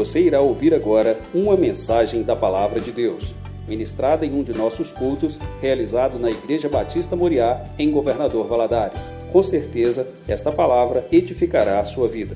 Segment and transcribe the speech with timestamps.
[0.00, 3.34] Você irá ouvir agora uma mensagem da Palavra de Deus,
[3.68, 9.12] ministrada em um de nossos cultos, realizado na Igreja Batista Moriá, em Governador Valadares.
[9.30, 12.34] Com certeza, esta palavra edificará a sua vida.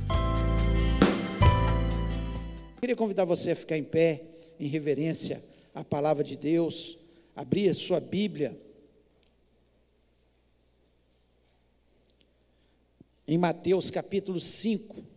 [2.83, 4.21] Queria convidar você a ficar em pé,
[4.61, 5.41] em reverência
[5.75, 6.99] à palavra de Deus,
[7.35, 8.55] abrir a sua Bíblia.
[13.27, 15.15] Em Mateus capítulo 5.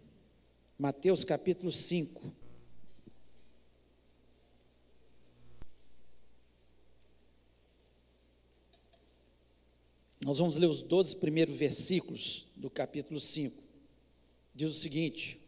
[0.79, 2.36] Mateus capítulo 5.
[10.27, 13.63] Nós vamos ler os 12 primeiros versículos do capítulo 5.
[14.53, 15.39] Diz o seguinte: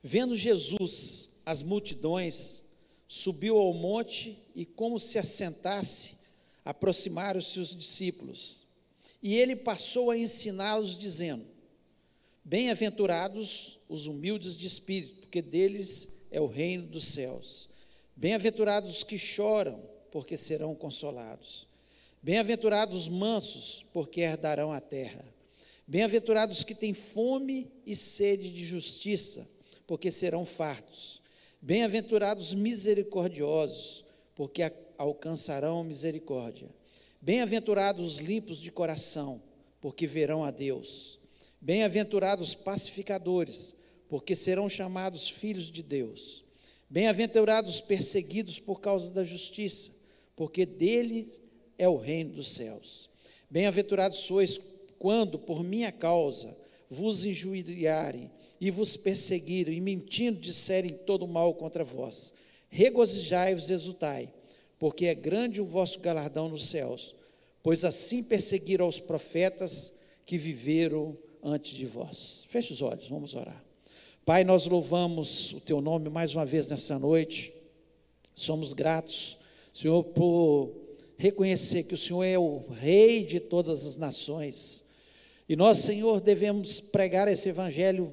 [0.00, 2.62] Vendo Jesus as multidões,
[3.08, 6.18] subiu ao monte e, como se assentasse,
[6.64, 8.64] aproximaram-se os discípulos.
[9.20, 11.44] E ele passou a ensiná-los, dizendo:
[12.44, 17.68] Bem-aventurados os humildes de espírito, porque deles é o reino dos céus.
[18.14, 21.71] Bem-aventurados os que choram, porque serão consolados.
[22.22, 25.24] Bem-aventurados os mansos, porque herdarão a terra.
[25.88, 29.48] Bem-aventurados os que têm fome e sede de justiça,
[29.88, 31.20] porque serão fartos.
[31.60, 34.04] Bem-aventurados misericordiosos,
[34.36, 34.62] porque
[34.96, 36.68] alcançarão misericórdia.
[37.20, 39.42] Bem-aventurados os limpos de coração,
[39.80, 41.18] porque verão a Deus.
[41.60, 43.74] Bem-aventurados pacificadores,
[44.08, 46.44] porque serão chamados filhos de Deus.
[46.88, 49.90] Bem-aventurados perseguidos por causa da justiça,
[50.36, 51.28] porque dele
[51.78, 53.08] é o reino dos céus.
[53.50, 54.60] Bem-aventurados sois
[54.98, 56.56] quando, por minha causa,
[56.88, 62.34] vos injuriarem e vos perseguirem, e mentindo disserem todo mal contra vós.
[62.68, 64.32] Regozijai-vos e exultai,
[64.78, 67.14] porque é grande o vosso galardão nos céus,
[67.62, 72.44] pois assim perseguiram os profetas que viveram antes de vós.
[72.48, 73.62] Feche os olhos, vamos orar.
[74.24, 77.52] Pai, nós louvamos o teu nome mais uma vez nessa noite.
[78.34, 79.36] Somos gratos,
[79.74, 80.70] Senhor, por
[81.16, 84.84] reconhecer que o Senhor é o rei de todas as nações.
[85.48, 88.12] E nós, Senhor, devemos pregar esse evangelho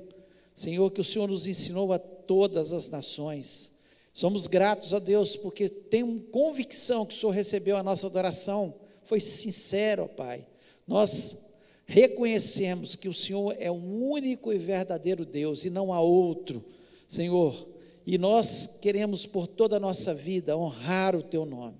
[0.60, 3.80] Senhor, que o Senhor nos ensinou a todas as nações.
[4.14, 9.22] Somos gratos a Deus porque tenho convicção que o Senhor recebeu a nossa adoração, foi
[9.22, 10.46] sincero, Pai.
[10.86, 11.54] Nós
[11.86, 16.62] reconhecemos que o Senhor é o único e verdadeiro Deus e não há outro,
[17.08, 17.56] Senhor.
[18.06, 21.78] E nós queremos por toda a nossa vida honrar o Teu nome.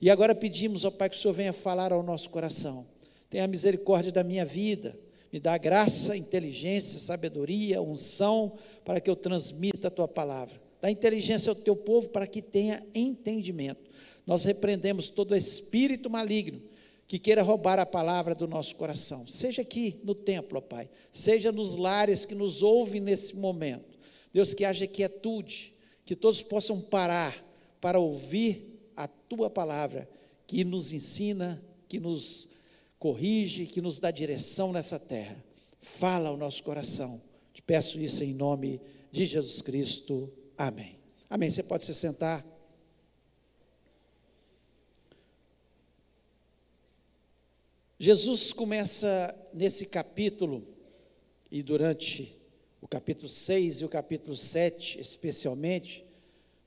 [0.00, 2.86] E agora pedimos, ó Pai, que o Senhor venha falar ao nosso coração.
[3.28, 4.96] Tenha misericórdia da minha vida
[5.32, 10.60] me dá graça, inteligência, sabedoria, unção, para que eu transmita a tua palavra.
[10.80, 13.80] Dá inteligência ao teu povo para que tenha entendimento.
[14.26, 16.60] Nós repreendemos todo espírito maligno
[17.06, 21.50] que queira roubar a palavra do nosso coração, seja aqui no templo, ó Pai, seja
[21.50, 23.86] nos lares que nos ouvem nesse momento.
[24.30, 25.72] Deus, que haja quietude,
[26.04, 27.34] que todos possam parar
[27.80, 30.10] para ouvir a tua palavra,
[30.44, 32.56] que nos ensina, que nos
[32.98, 35.36] corrige, que nos dá direção nessa terra.
[35.80, 37.22] Fala ao nosso coração.
[37.54, 38.80] Te peço isso em nome
[39.12, 40.28] de Jesus Cristo.
[40.56, 40.98] Amém.
[41.30, 41.48] Amém.
[41.48, 42.44] Você pode se sentar.
[48.00, 50.66] Jesus começa nesse capítulo,
[51.52, 52.34] e durante
[52.80, 56.04] o capítulo 6 e o capítulo 7, especialmente,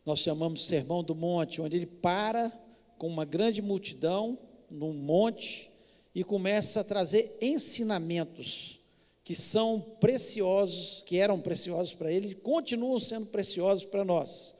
[0.06, 2.52] nós chamamos Sermão do Monte, onde ele para
[2.98, 4.38] com uma grande multidão
[4.70, 5.70] num monte
[6.14, 8.80] e começa a trazer ensinamentos
[9.24, 14.56] que são preciosos, que eram preciosos para ele e continuam sendo preciosos para nós.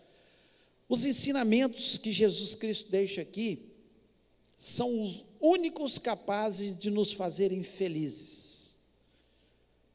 [0.88, 3.72] Os ensinamentos que Jesus Cristo deixa aqui
[4.58, 8.76] são os únicos capazes de nos fazerem felizes.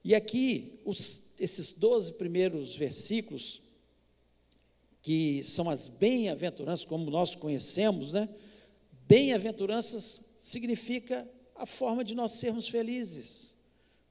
[0.04, 3.62] E aqui, os, esses 12 primeiros versículos,
[5.06, 8.28] que são as bem-aventuranças, como nós conhecemos, né?
[9.06, 11.24] Bem-aventuranças significa
[11.54, 13.54] a forma de nós sermos felizes.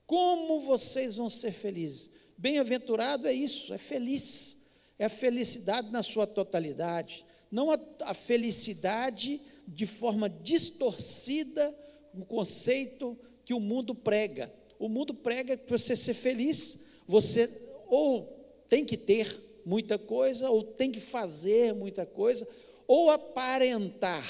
[0.07, 2.11] Como vocês vão ser felizes?
[2.37, 9.41] Bem-aventurado é isso, é feliz, é a felicidade na sua totalidade, não a, a felicidade
[9.67, 11.77] de forma distorcida,
[12.13, 14.49] o conceito que o mundo prega.
[14.79, 17.49] O mundo prega que para você ser feliz, você
[17.89, 22.47] ou tem que ter muita coisa, ou tem que fazer muita coisa,
[22.87, 24.23] ou aparentar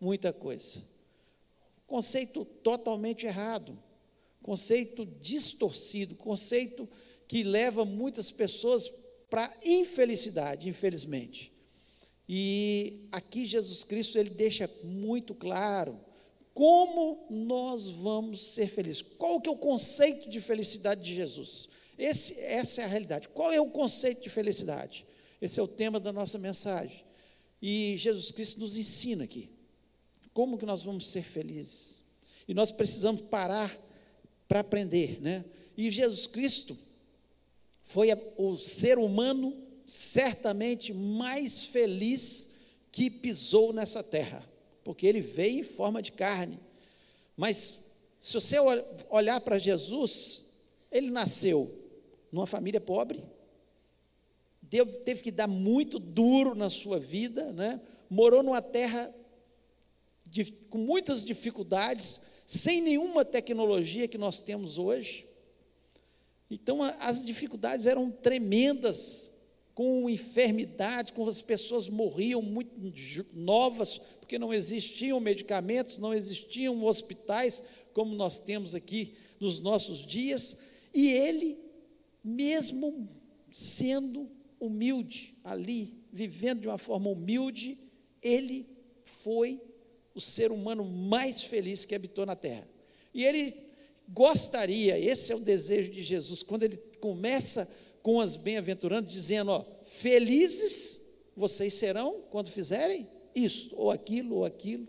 [0.00, 0.82] muita coisa.
[1.86, 3.78] Conceito totalmente errado,
[4.42, 6.88] conceito distorcido, conceito
[7.28, 8.90] que leva muitas pessoas
[9.30, 11.52] para infelicidade, infelizmente.
[12.28, 15.98] E aqui Jesus Cristo ele deixa muito claro
[16.54, 19.02] como nós vamos ser felizes.
[19.02, 21.68] Qual que é o conceito de felicidade de Jesus?
[21.98, 23.28] Esse, essa é a realidade.
[23.28, 25.06] Qual é o conceito de felicidade?
[25.40, 27.04] Esse é o tema da nossa mensagem.
[27.60, 29.48] E Jesus Cristo nos ensina aqui.
[30.32, 32.02] Como que nós vamos ser felizes?
[32.48, 33.70] E nós precisamos parar
[34.48, 35.44] para aprender, né?
[35.76, 36.76] E Jesus Cristo
[37.82, 39.56] foi o ser humano
[39.86, 42.50] certamente mais feliz
[42.90, 44.46] que pisou nessa terra,
[44.84, 46.58] porque ele veio em forma de carne.
[47.36, 48.56] Mas se você
[49.10, 50.42] olhar para Jesus,
[50.90, 51.81] ele nasceu
[52.32, 53.22] numa família pobre,
[55.04, 57.78] teve que dar muito duro na sua vida, né?
[58.08, 59.12] morou numa terra
[60.26, 65.26] de, com muitas dificuldades, sem nenhuma tecnologia que nós temos hoje.
[66.50, 69.32] Então, as dificuldades eram tremendas,
[69.74, 72.70] com enfermidades, com as pessoas morriam muito
[73.32, 77.62] novas, porque não existiam medicamentos, não existiam hospitais,
[77.94, 80.58] como nós temos aqui nos nossos dias,
[80.94, 81.58] e ele,
[82.24, 83.08] mesmo
[83.50, 84.30] sendo
[84.60, 87.78] humilde ali, vivendo de uma forma humilde,
[88.22, 88.66] ele
[89.04, 89.60] foi
[90.14, 92.68] o ser humano mais feliz que habitou na terra.
[93.12, 93.54] E ele
[94.08, 97.68] gostaria, esse é o desejo de Jesus, quando ele começa
[98.02, 101.02] com as bem-aventuranças, dizendo: ó, felizes
[101.36, 104.86] vocês serão quando fizerem isso, ou aquilo, ou aquilo.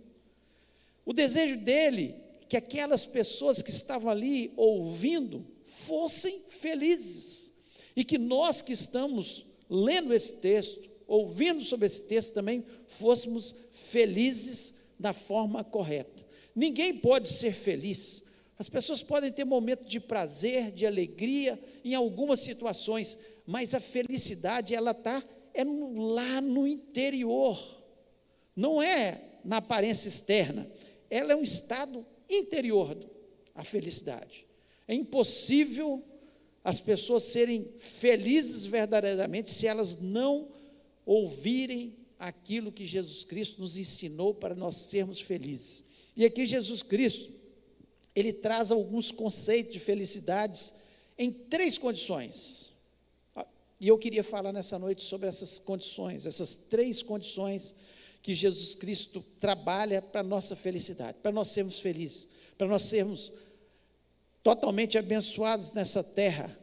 [1.06, 7.51] O desejo dele é que aquelas pessoas que estavam ali ouvindo fossem felizes,
[7.95, 14.75] e que nós que estamos lendo esse texto, ouvindo sobre esse texto também, fôssemos felizes
[15.00, 16.25] da forma correta.
[16.56, 18.24] Ninguém pode ser feliz.
[18.57, 24.75] As pessoas podem ter momentos de prazer, de alegria em algumas situações, mas a felicidade
[24.75, 25.24] ela está
[25.54, 27.60] é lá no interior,
[28.56, 30.68] não é na aparência externa.
[31.10, 32.98] Ela é um estado interior,
[33.54, 34.48] a felicidade.
[34.88, 36.04] É impossível
[36.64, 40.48] as pessoas serem felizes verdadeiramente se elas não
[41.06, 45.84] ouvirem aquilo que Jesus Cristo nos ensinou para nós sermos felizes.
[46.16, 47.32] E aqui Jesus Cristo,
[48.16, 50.74] ele traz alguns conceitos de felicidades
[51.18, 52.72] em três condições.
[53.80, 57.76] E eu queria falar nessa noite sobre essas condições, essas três condições
[58.22, 63.34] que Jesus Cristo trabalha para a nossa felicidade, para nós sermos felizes, para nós sermos
[64.44, 66.56] totalmente abençoados nessa terra,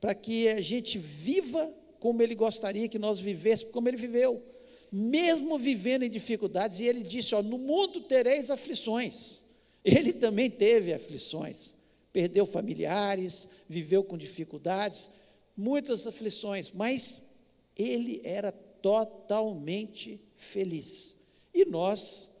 [0.00, 1.70] para que a gente viva
[2.00, 4.42] como Ele gostaria que nós vivêssemos, como Ele viveu
[4.90, 9.46] mesmo vivendo em dificuldades, e ele disse: ó, No mundo tereis aflições.
[9.84, 11.74] Ele também teve aflições,
[12.12, 15.10] perdeu familiares, viveu com dificuldades,
[15.56, 17.38] muitas aflições, mas
[17.76, 21.16] ele era totalmente feliz.
[21.54, 22.36] E nós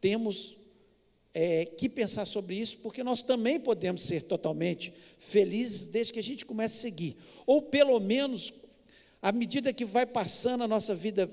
[0.00, 0.56] temos
[1.38, 6.22] é, que pensar sobre isso, porque nós também podemos ser totalmente felizes desde que a
[6.22, 8.54] gente comece a seguir, ou pelo menos,
[9.20, 11.30] à medida que vai passando a nossa vida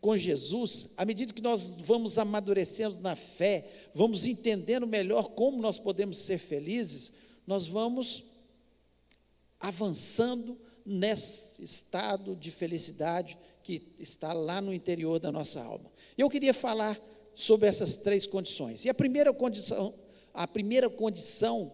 [0.00, 3.64] com Jesus, à medida que nós vamos amadurecendo na fé,
[3.94, 7.12] vamos entendendo melhor como nós podemos ser felizes,
[7.46, 8.24] nós vamos
[9.60, 15.88] avançando nesse estado de felicidade que está lá no interior da nossa alma.
[16.16, 16.98] Eu queria falar
[17.38, 18.84] sobre essas três condições.
[18.84, 19.94] E a primeira condição,
[20.34, 21.70] a primeira condição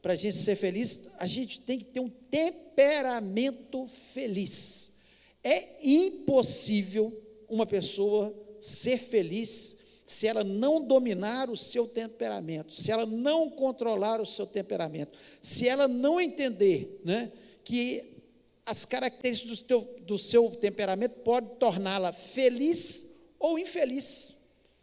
[0.00, 5.00] para a gente ser feliz, a gente tem que ter um temperamento feliz.
[5.42, 7.12] É impossível
[7.48, 14.20] uma pessoa ser feliz se ela não dominar o seu temperamento, se ela não controlar
[14.20, 17.32] o seu temperamento, se ela não entender né,
[17.64, 18.22] que
[18.64, 24.37] as características do, teu, do seu temperamento podem torná-la feliz ou infeliz.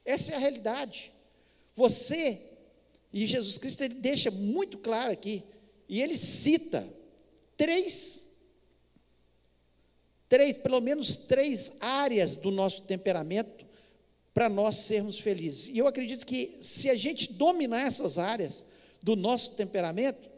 [0.06, 1.12] Essa é a realidade.
[1.76, 2.40] Você,
[3.12, 5.44] e Jesus Cristo ele deixa muito claro aqui,
[5.90, 6.88] e ele cita
[7.58, 8.26] três
[10.28, 13.66] três, pelo menos três áreas do nosso temperamento
[14.34, 15.68] para nós sermos felizes.
[15.68, 18.66] E eu acredito que se a gente dominar essas áreas
[19.02, 20.30] do nosso temperamento,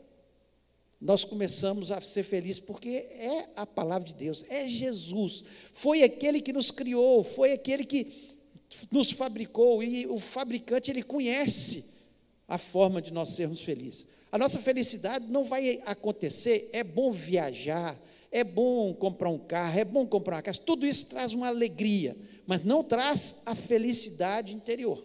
[1.00, 6.42] nós começamos a ser felizes, porque é a palavra de Deus, é Jesus, foi aquele
[6.42, 8.27] que nos criou, foi aquele que
[8.92, 11.98] nos fabricou, e o fabricante, ele conhece
[12.48, 14.08] a forma de nós sermos felizes.
[14.32, 17.98] A nossa felicidade não vai acontecer, é bom viajar,
[18.32, 22.16] é bom comprar um carro, é bom comprar uma casa, tudo isso traz uma alegria,
[22.46, 25.04] mas não traz a felicidade interior.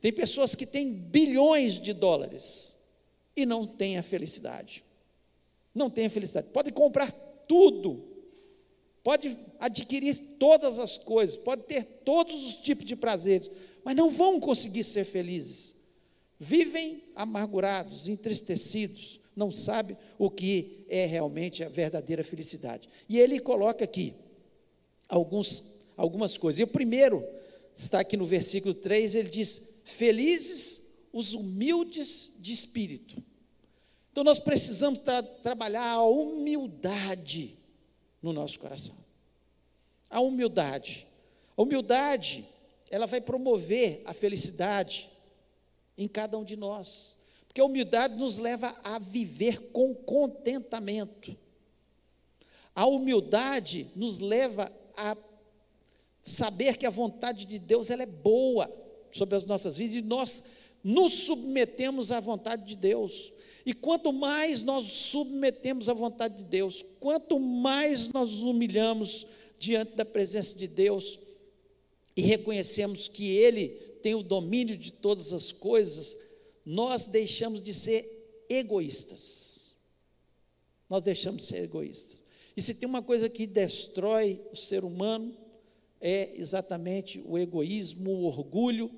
[0.00, 2.78] Tem pessoas que têm bilhões de dólares
[3.36, 4.84] e não têm a felicidade.
[5.74, 6.48] Não têm a felicidade.
[6.52, 7.10] Pode comprar
[7.46, 8.07] tudo,
[9.08, 13.50] pode adquirir todas as coisas, pode ter todos os tipos de prazeres,
[13.82, 15.76] mas não vão conseguir ser felizes.
[16.38, 22.86] Vivem amargurados, entristecidos, não sabe o que é realmente a verdadeira felicidade.
[23.08, 24.12] E ele coloca aqui
[25.08, 26.58] alguns, algumas coisas.
[26.58, 27.24] E o primeiro
[27.74, 33.24] está aqui no versículo 3, ele diz: Felizes os humildes de espírito.
[34.12, 37.57] Então nós precisamos tra trabalhar a humildade
[38.22, 38.96] no nosso coração.
[40.10, 41.06] A humildade.
[41.56, 42.44] A humildade,
[42.90, 45.08] ela vai promover a felicidade
[45.96, 47.18] em cada um de nós.
[47.46, 51.36] Porque a humildade nos leva a viver com contentamento.
[52.74, 55.16] A humildade nos leva a
[56.22, 58.72] saber que a vontade de Deus ela é boa
[59.10, 60.44] sobre as nossas vidas e nós
[60.84, 63.32] nos submetemos à vontade de Deus.
[63.68, 69.26] E quanto mais nós submetemos à vontade de Deus, quanto mais nós nos humilhamos
[69.58, 71.18] diante da presença de Deus
[72.16, 73.68] e reconhecemos que Ele
[74.02, 76.16] tem o domínio de todas as coisas,
[76.64, 79.74] nós deixamos de ser egoístas.
[80.88, 82.24] Nós deixamos de ser egoístas.
[82.56, 85.36] E se tem uma coisa que destrói o ser humano,
[86.00, 88.90] é exatamente o egoísmo, o orgulho.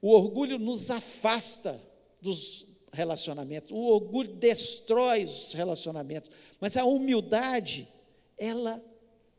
[0.00, 1.80] O orgulho nos afasta
[2.20, 6.30] dos relacionamentos, o orgulho destrói os relacionamentos,
[6.60, 7.88] mas a humildade,
[8.36, 8.82] ela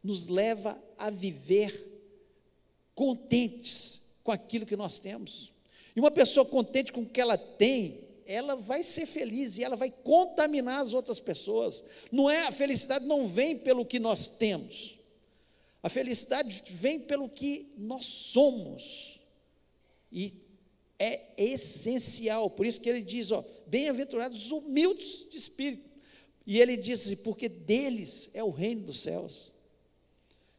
[0.04, 1.72] nos leva a viver
[2.96, 5.54] contentes com aquilo que nós temos.
[5.96, 9.76] E uma pessoa contente com o que ela tem, ela vai ser feliz e ela
[9.76, 11.84] vai contaminar as outras pessoas.
[12.12, 15.00] Não é a felicidade não vem pelo que nós temos.
[15.84, 19.20] A felicidade vem pelo que nós somos.
[20.12, 20.43] E
[21.00, 22.50] é essencial.
[22.50, 25.90] Por isso que ele diz, ó, bem-aventurados os humildes de espírito.
[26.46, 29.52] E ele diz assim, porque deles é o reino dos céus.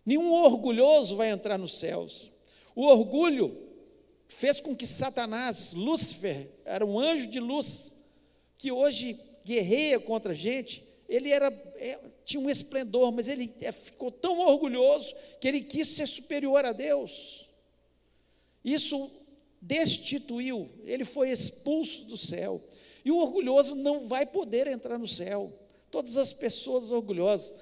[0.05, 2.31] Nenhum orgulhoso vai entrar nos céus.
[2.75, 3.57] O orgulho
[4.29, 8.05] fez com que Satanás, Lúcifer, era um anjo de luz,
[8.59, 13.71] que hoje guerreia contra a gente, ele era, é, tinha um esplendor, mas ele é,
[13.71, 17.51] ficou tão orgulhoso que ele quis ser superior a Deus.
[18.65, 19.11] Isso
[19.67, 22.63] destituiu, ele foi expulso do céu.
[23.05, 25.53] E o orgulhoso não vai poder entrar no céu.
[25.91, 27.55] Todas as pessoas orgulhosas.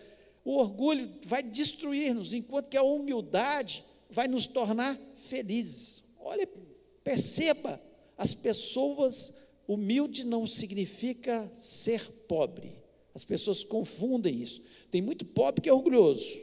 [0.44, 6.02] O orgulho vai destruir-nos, enquanto que a humildade vai nos tornar felizes.
[6.20, 6.48] Olha,
[7.04, 7.80] perceba,
[8.16, 12.72] as pessoas humilde não significa ser pobre.
[13.14, 14.62] As pessoas confundem isso.
[14.90, 16.38] Tem muito pobre que é orgulhoso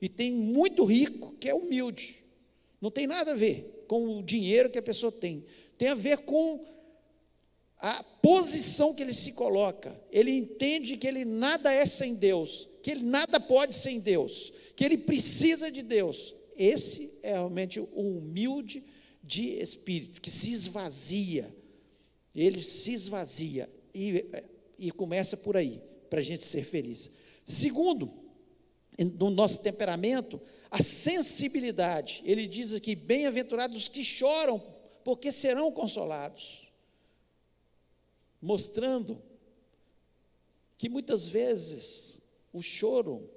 [0.00, 2.23] e tem muito rico que é humilde.
[2.84, 5.42] Não tem nada a ver com o dinheiro que a pessoa tem.
[5.78, 6.62] Tem a ver com
[7.78, 9.98] a posição que ele se coloca.
[10.12, 14.84] Ele entende que ele nada é sem Deus, que ele nada pode sem Deus, que
[14.84, 16.34] ele precisa de Deus.
[16.58, 18.84] Esse é realmente o humilde
[19.22, 21.50] de espírito, que se esvazia.
[22.36, 24.26] Ele se esvazia e,
[24.78, 27.12] e começa por aí, para a gente ser feliz.
[27.46, 28.12] Segundo,
[29.18, 30.38] no nosso temperamento,
[30.74, 32.20] a sensibilidade.
[32.24, 34.58] Ele diz aqui: bem-aventurados os que choram,
[35.04, 36.68] porque serão consolados.
[38.42, 39.22] Mostrando
[40.76, 42.16] que muitas vezes
[42.52, 43.30] o choro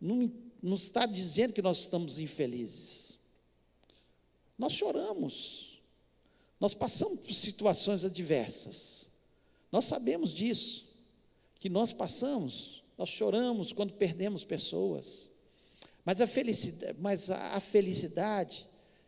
[0.00, 3.20] não, não está dizendo que nós estamos infelizes.
[4.58, 5.80] Nós choramos,
[6.58, 9.12] nós passamos por situações adversas,
[9.70, 10.88] nós sabemos disso,
[11.60, 15.30] que nós passamos, nós choramos quando perdemos pessoas,
[16.10, 18.66] mas a felicidade, mas a felicidade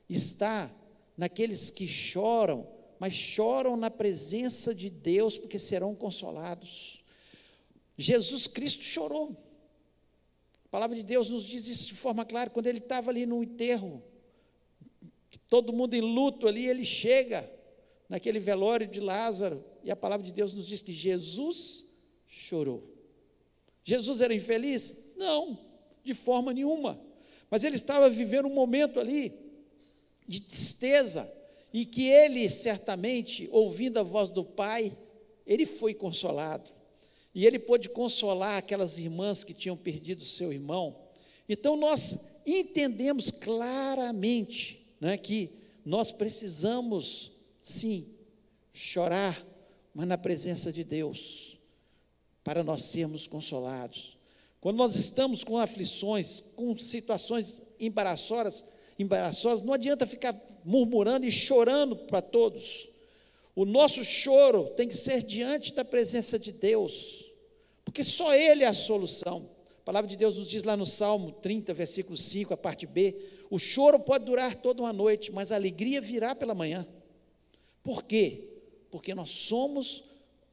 [0.09, 0.71] está
[1.17, 2.65] naqueles que choram,
[2.97, 7.03] mas choram na presença de Deus, porque serão consolados.
[7.99, 9.37] Jesus Cristo chorou.
[10.65, 13.43] A palavra de Deus nos diz isso de forma clara, quando ele estava ali no
[13.43, 14.01] enterro,
[15.49, 17.45] todo mundo em luto ali, ele chega
[18.09, 21.97] naquele velório de Lázaro, e a palavra de Deus nos diz que Jesus
[22.29, 22.81] chorou.
[23.83, 25.15] Jesus era infeliz?
[25.17, 25.72] Não,
[26.05, 27.01] de forma nenhuma.
[27.51, 29.33] Mas ele estava vivendo um momento ali
[30.27, 31.31] de tristeza,
[31.73, 34.93] e que ele, certamente, ouvindo a voz do Pai,
[35.47, 36.71] ele foi consolado.
[37.35, 40.95] E ele pôde consolar aquelas irmãs que tinham perdido seu irmão.
[41.49, 45.51] Então nós entendemos claramente né, que
[45.85, 48.07] nós precisamos, sim,
[48.73, 49.43] chorar,
[49.95, 51.59] mas na presença de Deus,
[52.45, 54.17] para nós sermos consolados.
[54.63, 58.65] Quando nós estamos com aflições, com situações embaraçosas,
[58.97, 62.89] embaraçosas, não adianta ficar murmurando e chorando para todos.
[63.57, 67.33] O nosso choro tem que ser diante da presença de Deus,
[67.85, 69.45] porque só Ele é a solução.
[69.81, 73.17] A palavra de Deus nos diz lá no Salmo 30, versículo 5, a parte B:
[73.51, 76.87] o choro pode durar toda uma noite, mas a alegria virá pela manhã.
[77.83, 78.63] Por quê?
[78.93, 80.05] Porque nós somos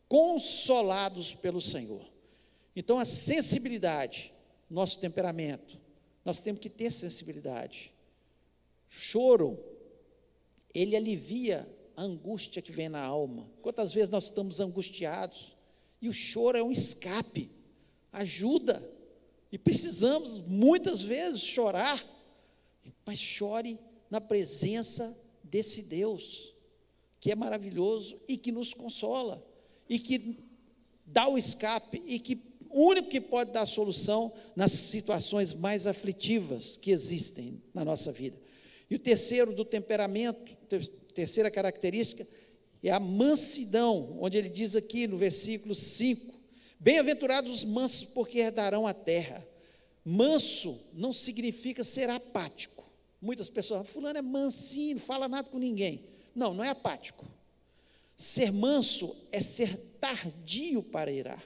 [0.07, 2.01] consolados pelo Senhor.
[2.79, 4.31] Então, a sensibilidade,
[4.69, 5.77] nosso temperamento,
[6.23, 7.91] nós temos que ter sensibilidade.
[8.87, 9.61] Choro,
[10.73, 13.51] ele alivia a angústia que vem na alma.
[13.61, 15.57] Quantas vezes nós estamos angustiados
[16.01, 17.51] e o choro é um escape,
[18.13, 18.81] ajuda.
[19.51, 22.01] E precisamos muitas vezes chorar,
[23.05, 23.77] mas chore
[24.09, 26.53] na presença desse Deus,
[27.19, 29.45] que é maravilhoso e que nos consola,
[29.89, 30.41] e que
[31.05, 36.91] dá o escape, e que único que pode dar solução nas situações mais aflitivas que
[36.91, 38.37] existem na nossa vida.
[38.89, 40.53] E o terceiro do temperamento,
[41.13, 42.25] terceira característica,
[42.83, 46.33] é a mansidão, onde ele diz aqui no versículo 5:
[46.79, 49.45] Bem-aventurados os mansos, porque herdarão a terra.
[50.05, 52.83] Manso não significa ser apático.
[53.21, 56.01] Muitas pessoas, fulano é mansinho, não fala nada com ninguém.
[56.33, 57.25] Não, não é apático.
[58.15, 61.43] Ser manso é ser tardio para irar.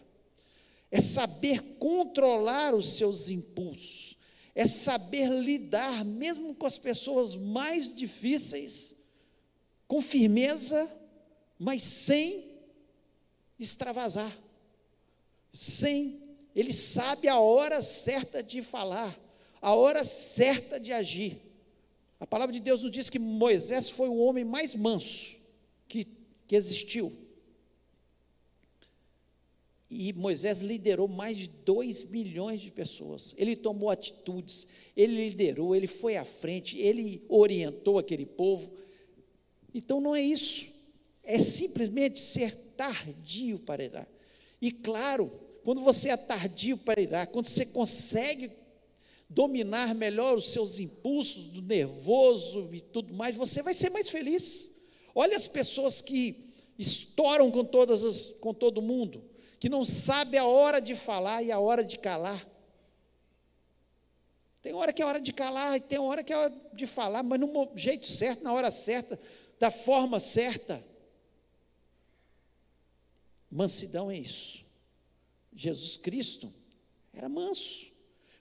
[0.94, 4.16] É saber controlar os seus impulsos.
[4.54, 8.98] É saber lidar mesmo com as pessoas mais difíceis,
[9.88, 10.88] com firmeza,
[11.58, 12.46] mas sem
[13.58, 14.32] extravasar.
[15.52, 16.22] Sem
[16.56, 19.20] ele sabe a hora certa de falar,
[19.60, 21.42] a hora certa de agir.
[22.20, 25.38] A palavra de Deus nos diz que Moisés foi o homem mais manso
[25.88, 26.06] que,
[26.48, 27.12] que existiu.
[29.94, 33.36] E Moisés liderou mais de 2 milhões de pessoas.
[33.38, 38.72] Ele tomou atitudes, ele liderou, ele foi à frente, ele orientou aquele povo.
[39.74, 40.68] Então não é isso,
[41.24, 44.08] é simplesmente ser tardio para irar.
[44.62, 45.32] E claro,
[45.64, 48.52] quando você é tardio para irar, quando você consegue
[49.30, 54.84] dominar melhor os seus impulsos do nervoso e tudo mais, você vai ser mais feliz.
[55.16, 59.24] Olha as pessoas que estouram com todas as, com todo mundo,
[59.64, 62.46] que não sabe a hora de falar e a hora de calar.
[64.62, 67.24] Tem hora que é hora de calar e tem hora que é hora de falar,
[67.24, 69.18] mas no jeito certo, na hora certa,
[69.58, 70.86] da forma certa.
[73.50, 74.66] Mansidão é isso.
[75.56, 76.54] Jesus Cristo
[77.14, 77.88] era manso.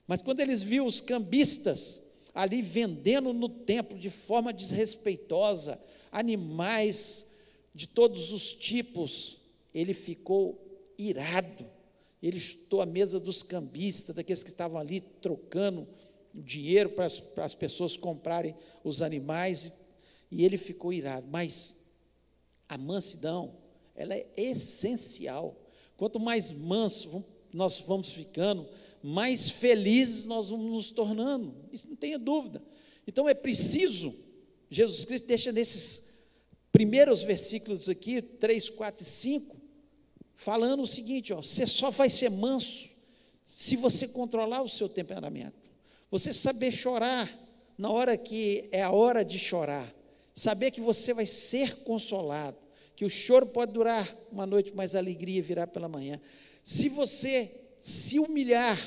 [0.09, 2.03] Mas quando eles viram os cambistas
[2.35, 5.81] ali vendendo no templo de forma desrespeitosa,
[6.11, 7.37] animais
[7.73, 9.39] de todos os tipos,
[9.73, 10.62] ele ficou
[11.09, 11.67] irado.
[12.23, 15.87] Ele chutou a mesa dos cambistas, daqueles que estavam ali trocando
[16.35, 19.81] dinheiro para as, para as pessoas comprarem os animais,
[20.31, 21.27] e ele ficou irado.
[21.31, 21.91] Mas
[22.69, 23.55] a mansidão,
[23.95, 25.55] ela é essencial.
[25.97, 28.67] Quanto mais manso nós vamos ficando,
[29.03, 32.63] mais felizes nós vamos nos tornando, isso não tenha dúvida.
[33.07, 34.15] Então é preciso,
[34.71, 36.13] Jesus Cristo deixa nesses
[36.71, 39.57] primeiros versículos aqui, 3, 4 e 5,
[40.35, 42.91] falando o seguinte: ó, você só vai ser manso
[43.47, 45.55] se você controlar o seu temperamento,
[46.11, 47.31] você saber chorar
[47.77, 49.93] na hora que é a hora de chorar,
[50.35, 52.57] saber que você vai ser consolado,
[52.97, 56.21] que o choro pode durar uma noite, mas a alegria virá pela manhã.
[56.63, 58.79] Se você se humilhar,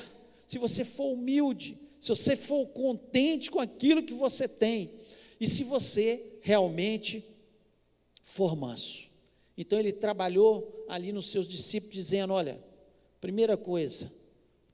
[0.46, 4.90] se você for humilde, se você for contente com aquilo que você tem,
[5.40, 7.24] e se você realmente
[8.22, 9.05] for manso.
[9.56, 12.58] Então ele trabalhou ali nos seus discípulos, dizendo: olha,
[13.20, 14.12] primeira coisa,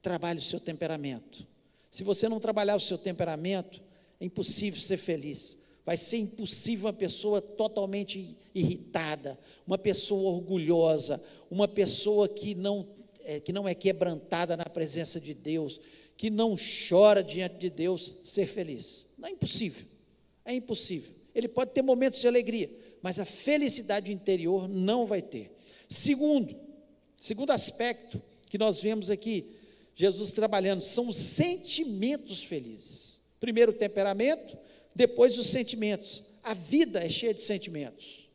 [0.01, 1.47] trabalhe o seu temperamento.
[1.90, 3.81] Se você não trabalhar o seu temperamento,
[4.21, 5.62] é impossível ser feliz.
[5.85, 12.88] Vai ser impossível uma pessoa totalmente irritada, uma pessoa orgulhosa, uma pessoa que não
[13.25, 15.81] é, que não é quebrantada na presença de Deus,
[16.16, 16.57] que não
[16.88, 19.07] chora diante de Deus, ser feliz.
[19.18, 19.87] Não é impossível.
[20.45, 21.12] É impossível.
[21.35, 22.71] Ele pode ter momentos de alegria,
[23.02, 25.50] mas a felicidade interior não vai ter.
[25.88, 26.54] Segundo,
[27.20, 29.56] segundo aspecto que nós vemos aqui,
[29.94, 33.20] Jesus trabalhando, são os sentimentos felizes.
[33.40, 34.56] Primeiro o temperamento,
[34.94, 36.22] depois os sentimentos.
[36.42, 38.28] A vida é cheia de sentimentos.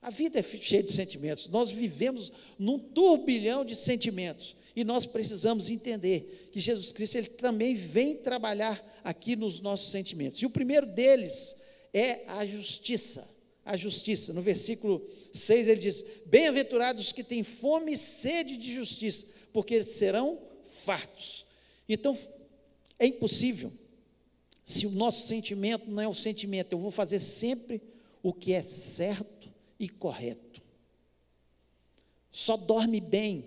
[0.00, 1.48] A vida é cheia de sentimentos.
[1.48, 4.56] Nós vivemos num turbilhão de sentimentos.
[4.74, 10.40] E nós precisamos entender que Jesus Cristo ele também vem trabalhar aqui nos nossos sentimentos.
[10.40, 11.62] E o primeiro deles
[11.92, 13.31] é a justiça.
[13.64, 14.32] A justiça.
[14.32, 15.00] No versículo
[15.32, 21.46] 6 ele diz: Bem-aventurados os que têm fome e sede de justiça, porque serão fartos.
[21.88, 22.16] Então,
[22.98, 23.72] é impossível.
[24.64, 27.80] Se o nosso sentimento não é o sentimento, eu vou fazer sempre
[28.22, 30.62] o que é certo e correto.
[32.30, 33.44] Só dorme bem,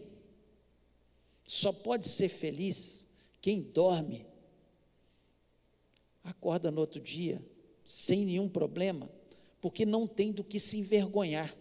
[1.45, 3.07] só pode ser feliz
[3.41, 4.25] quem dorme.
[6.23, 7.41] Acorda no outro dia,
[7.83, 9.09] sem nenhum problema,
[9.65, 11.51] porque não tem do que se envergonhar.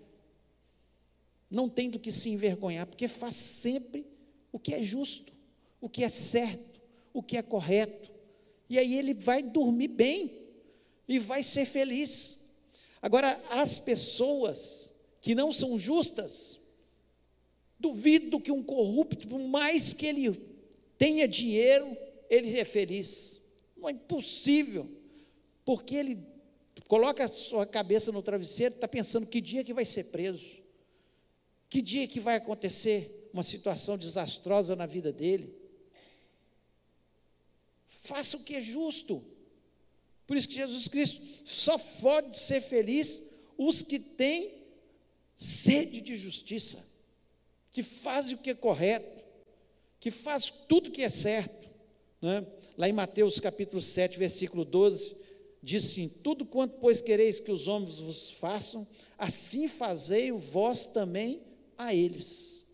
[1.51, 4.05] não tem do que se envergonhar, porque faz sempre
[4.53, 5.33] o que é justo,
[5.81, 6.79] o que é certo,
[7.15, 8.13] o que é correto.
[8.69, 10.31] E aí ele vai dormir bem
[11.09, 12.57] e vai ser feliz.
[13.01, 16.61] Agora, as pessoas que não são justas,
[17.81, 20.31] duvido que um corrupto, por mais que ele
[20.99, 21.87] tenha dinheiro,
[22.29, 23.45] ele é feliz.
[23.75, 24.87] Não é impossível,
[25.65, 26.34] porque ele
[26.89, 30.63] coloca a sua cabeça no travesseiro, está pensando que dia que vai ser preso,
[31.69, 35.55] que dia que vai acontecer uma situação desastrosa na vida dele.
[37.89, 39.25] Faça o que é justo.
[40.27, 44.65] Por isso que Jesus Cristo só pode ser feliz os que têm
[45.35, 46.85] sede de justiça,
[47.71, 49.25] que fazem o que é correto,
[49.99, 51.69] que fazem tudo o que é certo.
[52.21, 52.47] Né?
[52.77, 55.24] Lá em Mateus capítulo 7, versículo 12,
[55.65, 58.87] diz assim: Tudo quanto, pois, quereis que os homens vos façam,
[59.19, 61.41] assim fazei vós também
[61.77, 62.69] a eles.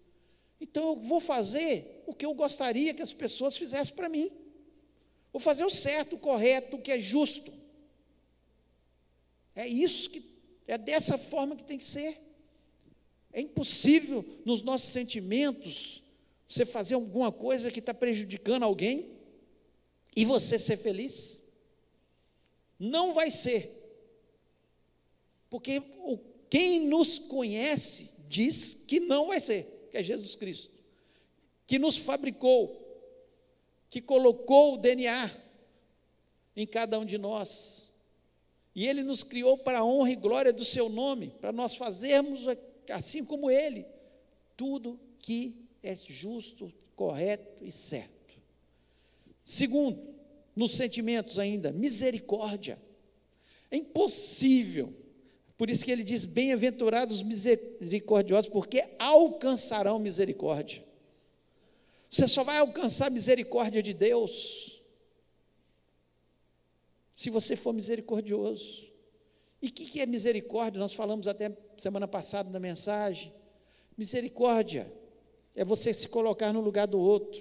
[0.61, 4.31] Então eu vou fazer o que eu gostaria que as pessoas fizessem para mim.
[5.33, 7.53] Vou fazer o certo, o correto, o que é justo.
[9.55, 10.23] É isso que
[10.67, 12.19] é dessa forma que tem que ser.
[13.33, 16.03] É impossível nos nossos sentimentos
[16.47, 19.09] você fazer alguma coisa que está prejudicando alguém
[20.17, 21.40] e você ser feliz.
[22.81, 23.71] Não vai ser.
[25.51, 25.83] Porque
[26.49, 30.75] quem nos conhece diz que não vai ser, que é Jesus Cristo,
[31.67, 32.81] que nos fabricou,
[33.91, 35.31] que colocou o DNA
[36.57, 37.93] em cada um de nós.
[38.75, 42.47] E Ele nos criou para a honra e glória do Seu nome, para nós fazermos,
[42.89, 43.85] assim como Ele,
[44.57, 48.39] tudo que é justo, correto e certo.
[49.45, 50.10] Segundo,
[50.55, 52.79] nos sentimentos ainda, misericórdia.
[53.71, 54.93] É impossível.
[55.57, 60.85] Por isso que ele diz: Bem-aventurados os misericordiosos, porque alcançarão misericórdia.
[62.11, 64.81] Você só vai alcançar a misericórdia de Deus
[67.15, 68.91] se você for misericordioso.
[69.63, 70.81] E o que, que é misericórdia?
[70.81, 73.31] Nós falamos até semana passada na mensagem.
[73.97, 74.91] Misericórdia
[75.55, 77.41] é você se colocar no lugar do outro,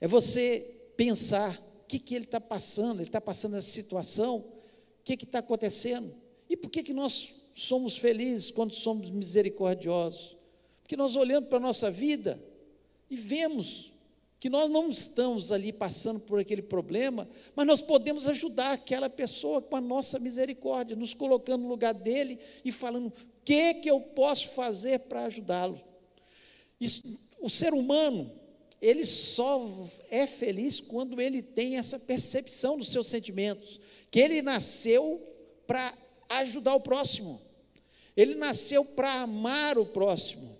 [0.00, 5.02] é você pensar o que, que ele está passando, ele está passando essa situação, o
[5.02, 6.14] que está acontecendo,
[6.48, 10.36] e por que, que nós somos felizes quando somos misericordiosos?
[10.80, 12.40] Porque nós olhando para a nossa vida,
[13.10, 13.90] e vemos
[14.38, 19.60] que nós não estamos ali passando por aquele problema, mas nós podemos ajudar aquela pessoa
[19.60, 23.12] com a nossa misericórdia, nos colocando no lugar dele e falando: o
[23.44, 25.80] que, que eu posso fazer para ajudá-lo?
[27.40, 28.41] O ser humano,
[28.82, 29.64] ele só
[30.10, 33.78] é feliz quando ele tem essa percepção dos seus sentimentos,
[34.10, 35.22] que ele nasceu
[35.68, 35.96] para
[36.28, 37.40] ajudar o próximo,
[38.16, 40.58] ele nasceu para amar o próximo.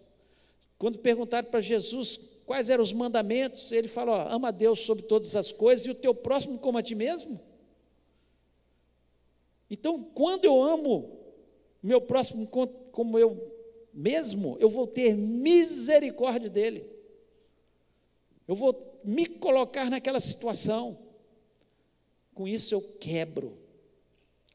[0.79, 5.03] Quando perguntaram para Jesus quais eram os mandamentos, ele fala: ó, ama a Deus sobre
[5.05, 7.41] todas as coisas e o teu próximo como a ti mesmo.
[9.69, 11.19] Então, quando eu amo
[11.83, 12.47] meu próximo
[12.93, 13.53] como eu
[13.93, 16.92] mesmo, eu vou ter misericórdia dele.
[18.47, 20.97] Eu vou me colocar naquela situação.
[22.35, 23.57] Com isso eu quebro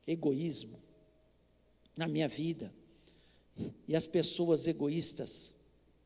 [0.06, 0.78] egoísmo
[1.98, 2.74] na minha vida.
[3.88, 5.56] E as pessoas egoístas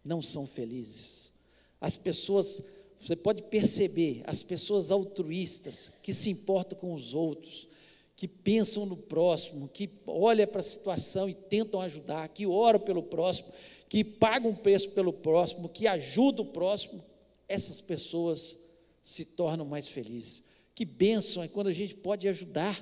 [0.04, 1.34] não são felizes.
[1.80, 2.64] As pessoas,
[3.00, 7.68] você pode perceber, as pessoas altruístas, que se importam com os outros,
[8.16, 13.02] que pensam no próximo, que olham para a situação e tentam ajudar, que oram pelo
[13.02, 13.52] próximo,
[13.90, 17.04] que pagam preço pelo próximo, que ajudam o próximo,
[17.52, 18.58] essas pessoas
[19.02, 20.46] se tornam mais felizes.
[20.74, 22.82] Que bênção é quando a gente pode ajudar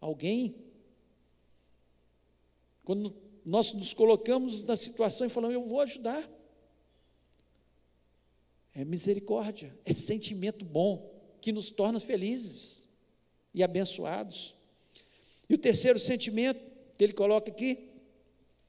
[0.00, 0.56] alguém.
[2.84, 3.14] Quando
[3.44, 6.28] nós nos colocamos na situação e falamos, eu vou ajudar.
[8.74, 12.88] É misericórdia, é sentimento bom que nos torna felizes
[13.54, 14.54] e abençoados.
[15.48, 16.60] E o terceiro sentimento
[16.96, 17.78] que ele coloca aqui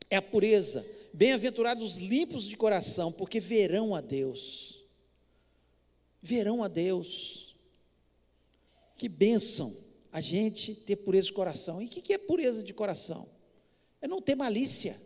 [0.09, 0.85] é a pureza.
[1.13, 4.74] Bem-aventurados os limpos de coração, porque verão a Deus.
[6.25, 7.55] Verão a Deus.
[8.97, 9.71] Que bênção
[10.11, 11.79] a gente ter pureza de coração.
[11.79, 13.29] E o que é pureza de coração?
[14.01, 14.99] É não ter malícia.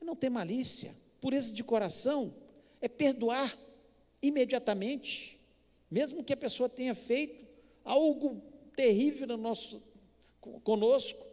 [0.00, 0.92] É não ter malícia.
[1.20, 2.34] Pureza de coração
[2.80, 3.56] é perdoar
[4.20, 5.38] imediatamente,
[5.88, 7.46] mesmo que a pessoa tenha feito
[7.84, 8.42] algo
[8.74, 9.80] terrível no nosso,
[10.64, 11.24] conosco,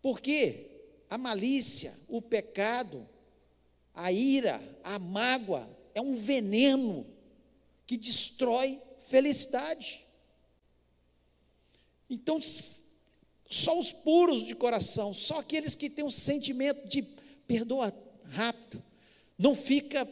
[0.00, 0.66] porque
[1.10, 3.06] a malícia, o pecado,
[3.92, 7.17] a ira, a mágoa é um veneno
[7.88, 10.06] que destrói felicidade.
[12.08, 12.38] Então,
[13.50, 17.00] Só os puros de coração, só aqueles que têm um sentimento de
[17.46, 17.90] perdoa
[18.28, 18.84] rápido,
[19.38, 20.06] não fica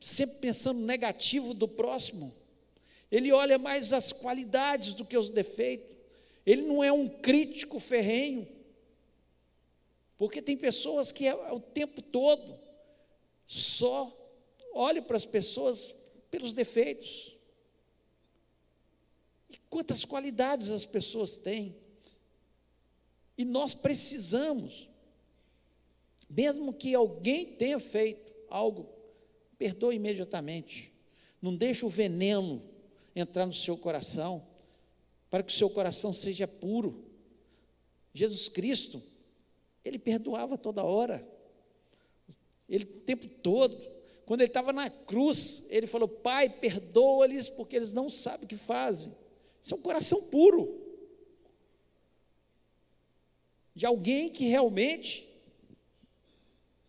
[0.00, 2.34] sempre pensando negativo do próximo.
[3.12, 5.96] Ele olha mais as qualidades do que os defeitos.
[6.44, 8.44] Ele não é um crítico ferrenho.
[10.18, 12.58] Porque tem pessoas que é, o tempo todo
[13.46, 14.10] só
[14.74, 15.99] olham para as pessoas
[16.30, 17.36] pelos defeitos.
[19.48, 21.76] E quantas qualidades as pessoas têm.
[23.36, 24.88] E nós precisamos,
[26.28, 28.88] mesmo que alguém tenha feito algo,
[29.58, 30.92] perdoe imediatamente.
[31.40, 32.62] Não deixe o veneno
[33.14, 34.46] entrar no seu coração,
[35.28, 37.04] para que o seu coração seja puro.
[38.12, 39.02] Jesus Cristo,
[39.84, 41.26] ele perdoava toda hora,
[42.68, 43.99] ele o tempo todo.
[44.30, 48.56] Quando ele estava na cruz, ele falou: Pai, perdoa-lhes, porque eles não sabem o que
[48.56, 49.12] fazem.
[49.60, 50.80] Isso é um coração puro.
[53.74, 55.28] De alguém que realmente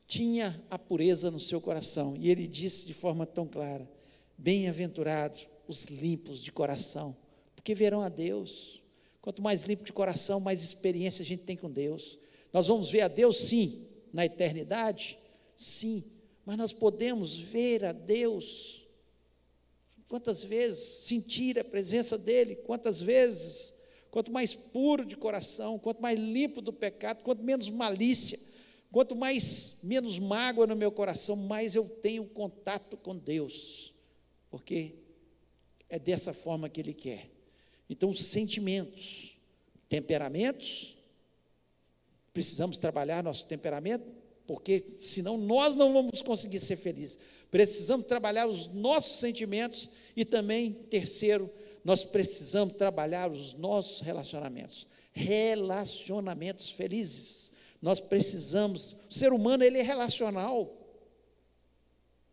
[0.08, 2.16] tinha a pureza no seu coração.
[2.16, 3.90] E ele disse de forma tão clara:
[4.38, 7.18] Bem-aventurados os limpos de coração,
[7.56, 8.84] porque verão a Deus.
[9.20, 12.20] Quanto mais limpo de coração, mais experiência a gente tem com Deus.
[12.54, 15.18] Nós vamos ver a Deus, sim, na eternidade,
[15.56, 18.88] sim, mas nós podemos ver a Deus.
[20.10, 26.20] Quantas vezes sentir a presença dEle, quantas vezes, quanto mais puro de coração, quanto mais
[26.20, 28.38] limpo do pecado, quanto menos malícia,
[28.92, 33.94] quanto mais menos mágoa no meu coração, mais eu tenho contato com Deus,
[34.50, 34.96] porque
[35.90, 37.30] é dessa forma que Ele quer.
[37.90, 39.38] Então, os sentimentos,
[39.88, 40.98] temperamentos,
[42.34, 44.21] precisamos trabalhar nosso temperamento,
[44.52, 47.18] porque senão nós não vamos conseguir ser felizes.
[47.50, 51.50] Precisamos trabalhar os nossos sentimentos e também, terceiro,
[51.86, 54.90] nós precisamos trabalhar os nossos relacionamentos.
[55.14, 57.54] Relacionamentos felizes.
[57.82, 60.70] Nós precisamos, o ser humano ele é relacional.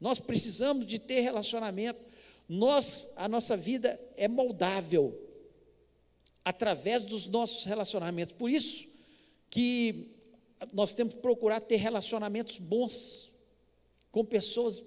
[0.01, 2.01] Nós precisamos de ter relacionamento.
[2.49, 5.17] Nós, a nossa vida é moldável
[6.45, 8.35] através dos nossos relacionamentos.
[8.35, 8.89] Por isso
[9.49, 10.18] que
[10.73, 13.33] nós temos que procurar ter relacionamentos bons
[14.11, 14.83] com pessoas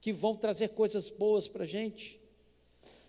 [0.00, 2.20] que vão trazer coisas boas para a gente,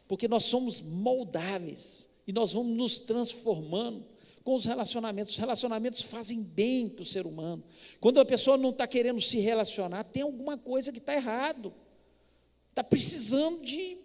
[0.08, 4.06] porque nós somos moldáveis e nós vamos nos transformando
[4.44, 5.34] com os relacionamentos.
[5.34, 7.64] Os relacionamentos fazem bem para o ser humano.
[8.00, 11.74] Quando a pessoa não está querendo se relacionar, tem alguma coisa que está errado
[12.74, 13.98] está precisando de,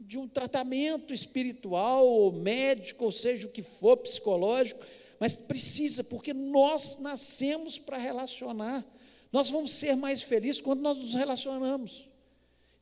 [0.00, 4.84] de um tratamento espiritual, ou médico, ou seja o que for, psicológico,
[5.18, 8.84] mas precisa, porque nós nascemos para relacionar.
[9.32, 12.08] Nós vamos ser mais felizes quando nós nos relacionamos.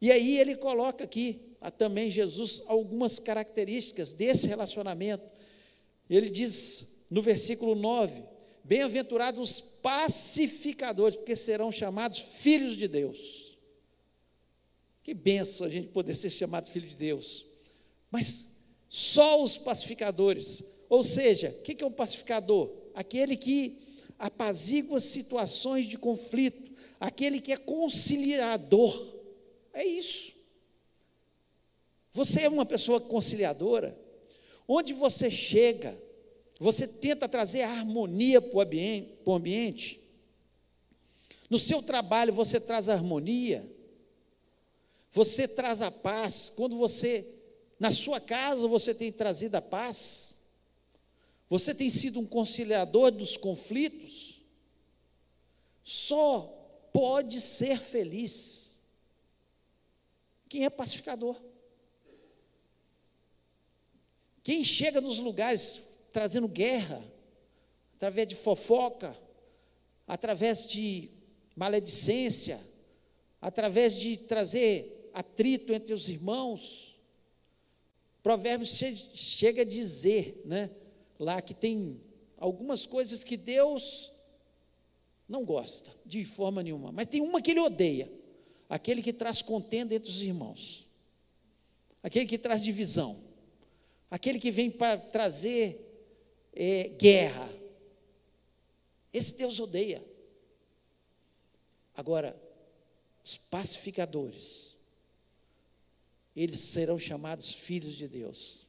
[0.01, 5.25] E aí ele coloca aqui também Jesus algumas características desse relacionamento.
[6.11, 8.23] Ele diz no versículo 9:
[8.63, 13.57] Bem-aventurados os pacificadores, porque serão chamados filhos de Deus.
[15.03, 17.47] Que benção a gente poder ser chamado filho de Deus.
[18.11, 18.55] Mas
[18.89, 22.71] só os pacificadores, ou seja, o que é um pacificador?
[22.95, 23.79] Aquele que
[24.19, 29.15] apazigua situações de conflito, aquele que é conciliador.
[29.73, 30.33] É isso.
[32.13, 33.99] Você é uma pessoa conciliadora.
[34.69, 35.97] Onde você chega,
[36.61, 40.01] você tenta trazer harmonia para o ambiente.
[41.51, 43.69] No seu trabalho, você traz harmonia.
[45.13, 46.53] Você traz a paz.
[46.55, 47.27] Quando você,
[47.79, 50.44] na sua casa, você tem trazido a paz.
[51.49, 54.41] Você tem sido um conciliador dos conflitos.
[55.83, 56.41] Só
[56.93, 58.83] pode ser feliz
[60.49, 61.41] quem é pacificador.
[64.43, 67.03] Quem chega nos lugares trazendo guerra,
[67.97, 69.17] através de fofoca,
[70.07, 71.11] através de
[71.57, 72.61] maledicência,
[73.41, 77.01] através de trazer atrito entre os irmãos.
[78.23, 78.79] Provérbios
[79.15, 80.71] chega a dizer, né,
[81.25, 82.01] lá que tem
[82.37, 84.13] algumas coisas que Deus
[85.29, 88.11] não gosta de forma nenhuma, mas tem uma que ele odeia:
[88.69, 90.87] aquele que traz contenda entre os irmãos,
[92.03, 93.19] aquele que traz divisão,
[94.11, 95.81] aquele que vem para trazer
[96.53, 97.51] é, guerra.
[99.13, 100.05] Esse Deus odeia.
[101.97, 102.37] Agora,
[103.25, 104.77] os pacificadores,
[106.35, 108.64] eles serão chamados filhos de Deus.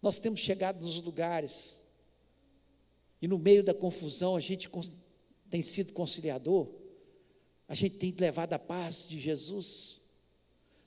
[0.00, 1.88] Nós temos chegado nos lugares
[3.20, 4.68] e no meio da confusão a gente
[5.50, 6.68] tem sido conciliador,
[7.66, 10.02] a gente tem levado a paz de Jesus.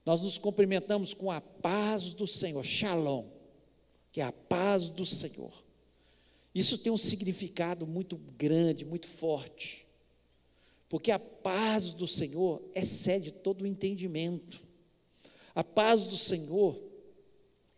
[0.05, 3.27] Nós nos cumprimentamos com a paz do Senhor, Shalom,
[4.11, 5.51] que é a paz do Senhor.
[6.55, 9.85] Isso tem um significado muito grande, muito forte.
[10.89, 14.61] Porque a paz do Senhor excede todo o entendimento.
[15.55, 16.81] A paz do Senhor,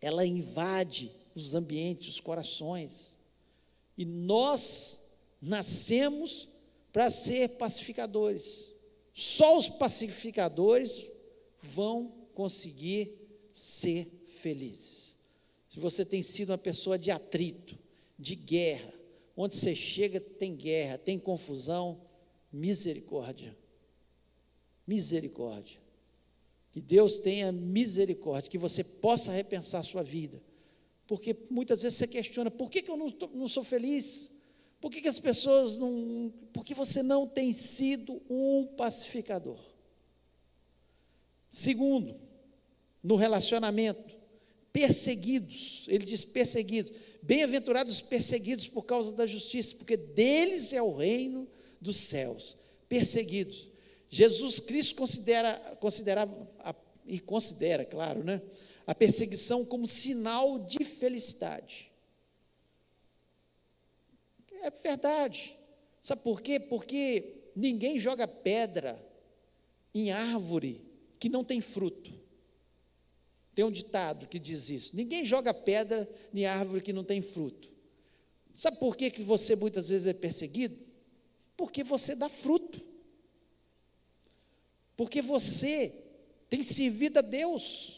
[0.00, 3.18] ela invade os ambientes, os corações.
[3.96, 6.48] E nós nascemos
[6.92, 8.72] para ser pacificadores.
[9.12, 11.06] Só os pacificadores
[11.60, 13.12] vão conseguir
[13.52, 15.18] ser felizes.
[15.68, 17.78] Se você tem sido uma pessoa de atrito,
[18.18, 18.92] de guerra,
[19.36, 22.00] onde você chega tem guerra, tem confusão,
[22.52, 23.56] misericórdia.
[24.86, 25.80] Misericórdia.
[26.72, 30.40] Que Deus tenha misericórdia, que você possa repensar a sua vida.
[31.06, 34.32] Porque muitas vezes você questiona: por que, que eu não, tô, não sou feliz?
[34.80, 36.32] Por que, que as pessoas não.
[36.52, 39.58] Porque você não tem sido um pacificador.
[41.50, 42.16] Segundo,
[43.02, 44.14] no relacionamento,
[44.72, 51.46] perseguidos, ele diz perseguidos, bem-aventurados perseguidos por causa da justiça, porque deles é o reino
[51.80, 52.56] dos céus.
[52.88, 53.68] Perseguidos.
[54.08, 56.48] Jesus Cristo considera, considerava,
[57.06, 58.40] e considera, claro, né,
[58.86, 61.92] a perseguição como sinal de felicidade.
[64.62, 65.54] É verdade.
[66.00, 66.58] Sabe por quê?
[66.60, 69.00] Porque ninguém joga pedra
[69.94, 70.82] em árvore
[71.18, 72.12] que não tem fruto.
[73.54, 77.72] Tem um ditado que diz isso: ninguém joga pedra em árvore que não tem fruto.
[78.52, 80.84] Sabe por que, que você muitas vezes é perseguido?
[81.56, 82.80] Porque você dá fruto.
[84.96, 85.92] Porque você
[86.48, 87.93] tem servido a Deus.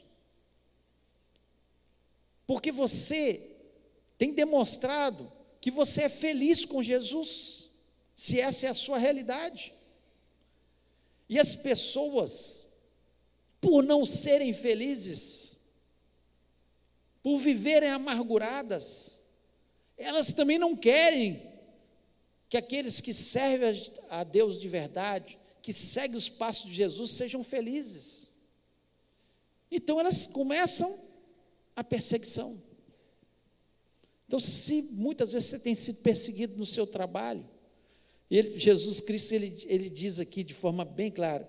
[2.47, 3.57] Porque você
[4.17, 5.31] tem demonstrado
[5.61, 7.71] que você é feliz com Jesus,
[8.15, 9.75] se essa é a sua realidade.
[11.29, 12.69] E as pessoas,
[13.61, 15.57] por não serem felizes,
[17.23, 19.23] por viverem amarguradas,
[19.99, 21.43] elas também não querem
[22.49, 27.43] que aqueles que servem a Deus de verdade, que seguem os passos de Jesus, sejam
[27.43, 28.35] felizes.
[29.69, 30.97] Então elas começam
[31.77, 32.61] a perseguição.
[34.27, 37.47] Então, se muitas vezes você tem sido perseguido no seu trabalho,
[38.31, 41.49] ele, Jesus Cristo ele, ele diz aqui de forma bem clara: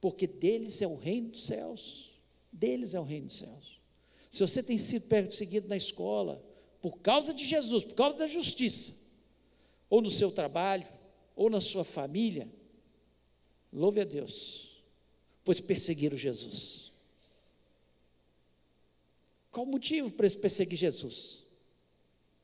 [0.00, 2.12] porque deles é o reino dos céus,
[2.50, 3.80] deles é o reino dos céus.
[4.30, 6.42] Se você tem sido perseguido na escola,
[6.80, 9.10] por causa de Jesus, por causa da justiça,
[9.90, 10.86] ou no seu trabalho,
[11.36, 12.50] ou na sua família,
[13.70, 14.82] louve a Deus,
[15.44, 16.91] pois perseguiram Jesus.
[19.52, 21.44] Qual o motivo para eles perseguir Jesus?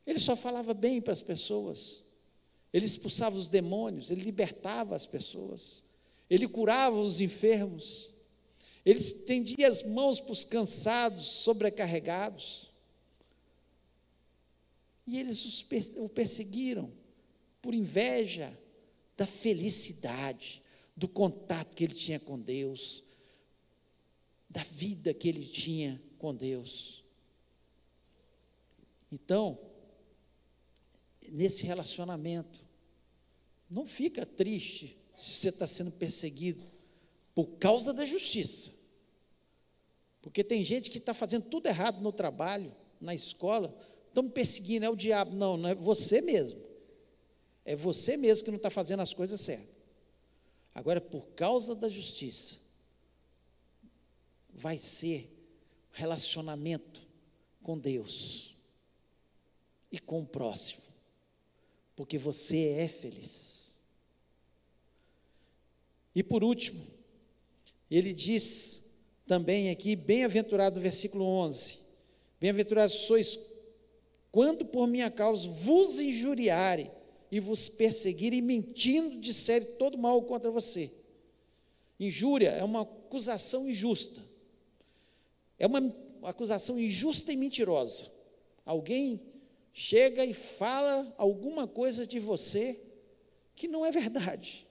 [0.06, 2.04] Ele só falava bem para as pessoas,
[2.70, 5.84] ele expulsava os demônios, ele libertava as pessoas,
[6.28, 8.10] ele curava os enfermos,
[8.84, 12.68] ele estendia as mãos para os cansados, sobrecarregados.
[15.06, 15.64] E eles
[15.96, 16.92] o perseguiram
[17.62, 18.56] por inveja
[19.16, 20.62] da felicidade,
[20.94, 23.02] do contato que ele tinha com Deus,
[24.48, 27.04] da vida que ele tinha com Deus.
[29.10, 29.58] Então,
[31.30, 32.66] nesse relacionamento,
[33.70, 36.64] não fica triste se você está sendo perseguido
[37.34, 38.78] por causa da justiça.
[40.20, 43.74] Porque tem gente que está fazendo tudo errado no trabalho, na escola,
[44.22, 45.34] me perseguindo, é o diabo.
[45.34, 46.60] Não, não é você mesmo.
[47.64, 49.76] É você mesmo que não está fazendo as coisas certas.
[50.74, 52.60] Agora, por causa da justiça,
[54.52, 55.37] vai ser
[55.98, 57.02] relacionamento
[57.60, 58.54] com Deus
[59.90, 60.82] e com o próximo,
[61.96, 63.82] porque você é feliz.
[66.14, 66.80] E por último,
[67.90, 71.78] ele diz também aqui, bem-aventurado no versículo 11:
[72.40, 73.38] Bem-aventurados sois
[74.30, 76.88] quando por minha causa vos injuriarem
[77.30, 80.92] e vos perseguirem, mentindo, disserem todo mal contra você.
[81.98, 84.27] Injúria é uma acusação injusta.
[85.58, 85.80] É uma
[86.22, 88.10] acusação injusta e mentirosa.
[88.64, 89.20] Alguém
[89.72, 92.78] chega e fala alguma coisa de você
[93.54, 94.66] que não é verdade.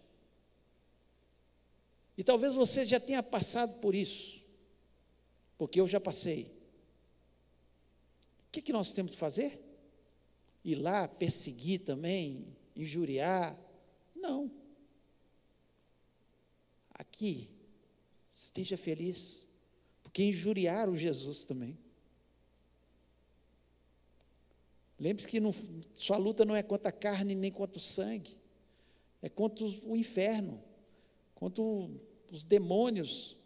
[2.17, 4.43] E talvez você já tenha passado por isso,
[5.57, 6.43] porque eu já passei.
[8.47, 9.61] O que, que nós temos que fazer?
[10.63, 13.57] Ir lá perseguir também, injuriar?
[14.15, 14.51] Não.
[16.91, 17.49] Aqui,
[18.31, 19.46] esteja feliz
[20.17, 21.77] que injuriaram Jesus também.
[24.99, 25.51] Lembre-se que não,
[25.93, 28.35] sua luta não é contra a carne nem contra o sangue,
[29.21, 30.59] é contra o inferno,
[31.35, 31.63] contra
[32.31, 33.37] os demônios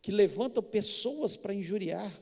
[0.00, 2.12] que levantam pessoas para injuriar.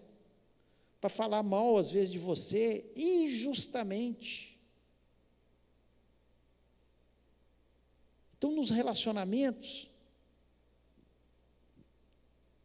[0.99, 4.59] para falar mal, às vezes, de você, injustamente.
[8.38, 9.90] Então, nos relacionamentos,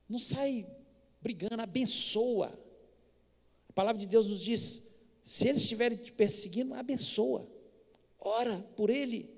[0.10, 0.66] não sai
[1.22, 2.52] brigando, abençoa.
[3.70, 7.48] A palavra de Deus nos diz: se eles estiverem te perseguindo, abençoa,
[8.20, 9.30] ora por ele.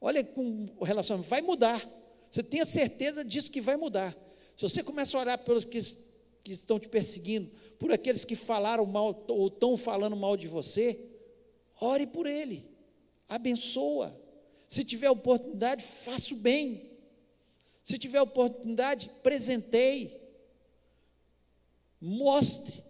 [0.00, 1.82] Olha com o relacionamento, vai mudar.
[2.30, 4.14] Você tenha certeza disso que vai mudar.
[4.56, 5.80] Se você começa a orar pelos que,
[6.42, 10.98] que estão te perseguindo, por aqueles que falaram mal ou estão falando mal de você,
[11.80, 12.68] ore por ele,
[13.28, 14.14] abençoa.
[14.68, 16.93] Se tiver oportunidade, faça o bem.
[17.84, 20.18] Se tiver oportunidade, presenteie.
[22.00, 22.82] Mostre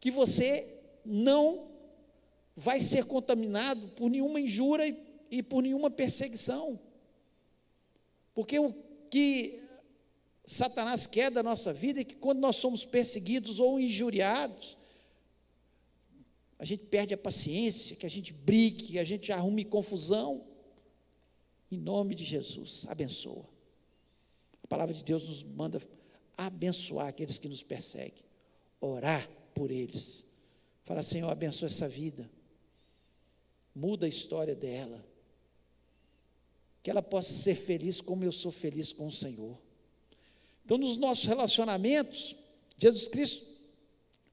[0.00, 0.66] que você
[1.04, 1.68] não
[2.56, 4.96] vai ser contaminado por nenhuma injúria
[5.30, 6.80] e por nenhuma perseguição.
[8.34, 8.72] Porque o
[9.10, 9.62] que
[10.46, 14.78] Satanás quer da nossa vida é que quando nós somos perseguidos ou injuriados,
[16.58, 20.42] a gente perde a paciência, que a gente brigue, que a gente arrume confusão.
[21.70, 23.57] Em nome de Jesus, abençoa.
[24.68, 25.80] A palavra de Deus nos manda
[26.36, 28.22] abençoar aqueles que nos perseguem,
[28.78, 30.26] orar por eles.
[30.84, 32.30] Fala, Senhor, abençoa essa vida,
[33.74, 35.02] muda a história dela,
[36.82, 39.58] que ela possa ser feliz como eu sou feliz com o Senhor.
[40.66, 42.36] Então, nos nossos relacionamentos,
[42.76, 43.46] Jesus Cristo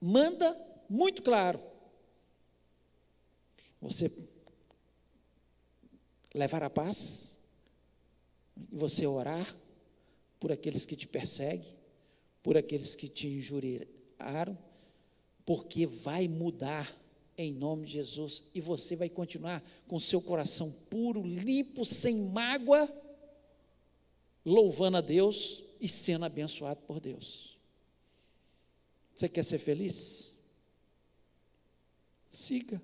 [0.01, 0.53] manda
[0.89, 1.61] muito claro:
[3.79, 4.11] você
[6.33, 7.45] levar a paz,
[8.69, 9.63] você orar
[10.45, 11.65] por aqueles que te perseguem,
[12.43, 14.55] por aqueles que te injuriaram,
[15.43, 16.87] porque vai mudar
[17.35, 22.87] em nome de Jesus e você vai continuar com seu coração puro, limpo, sem mágoa,
[24.45, 27.57] louvando a Deus e sendo abençoado por Deus.
[29.15, 30.43] Você quer ser feliz?
[32.27, 32.79] Siga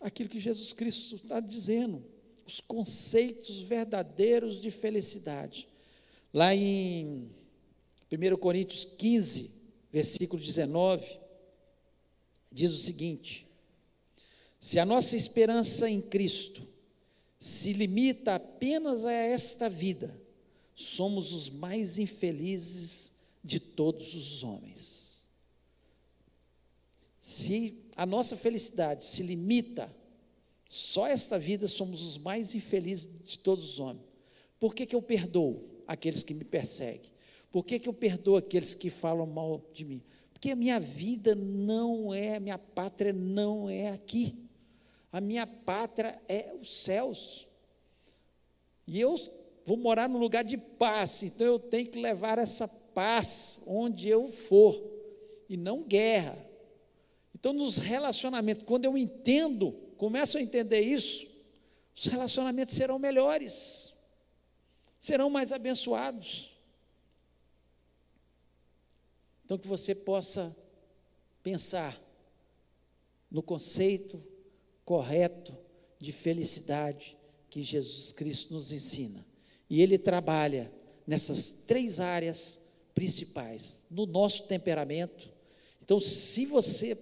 [0.00, 2.04] aquilo que Jesus Cristo está dizendo,
[2.46, 5.71] os conceitos verdadeiros de felicidade.
[6.32, 7.30] Lá em
[8.10, 9.50] 1 Coríntios 15,
[9.92, 11.20] versículo 19,
[12.50, 13.46] diz o seguinte:
[14.58, 16.66] se a nossa esperança em Cristo
[17.38, 20.16] se limita apenas a esta vida,
[20.74, 23.12] somos os mais infelizes
[23.44, 25.26] de todos os homens.
[27.20, 29.94] Se a nossa felicidade se limita
[30.66, 34.06] só a esta vida, somos os mais infelizes de todos os homens.
[34.58, 37.10] Por que, que eu perdoo aqueles que me perseguem?
[37.50, 40.02] Por que, que eu perdoo aqueles que falam mal de mim?
[40.32, 44.48] Porque a minha vida não é, a minha pátria não é aqui.
[45.12, 47.46] A minha pátria é os céus.
[48.86, 49.16] E eu
[49.64, 54.26] vou morar num lugar de paz, então eu tenho que levar essa paz onde eu
[54.26, 54.82] for,
[55.48, 56.36] e não guerra.
[57.34, 61.26] Então, nos relacionamentos, quando eu entendo, começo a entender isso,
[61.94, 63.91] os relacionamentos serão melhores,
[65.02, 66.56] serão mais abençoados.
[69.44, 70.56] Então, que você possa
[71.42, 72.00] pensar
[73.28, 74.22] no conceito
[74.84, 75.58] correto
[75.98, 77.16] de felicidade
[77.50, 79.26] que Jesus Cristo nos ensina.
[79.68, 80.72] E ele trabalha
[81.04, 85.28] nessas três áreas principais, no nosso temperamento.
[85.82, 86.96] Então, se você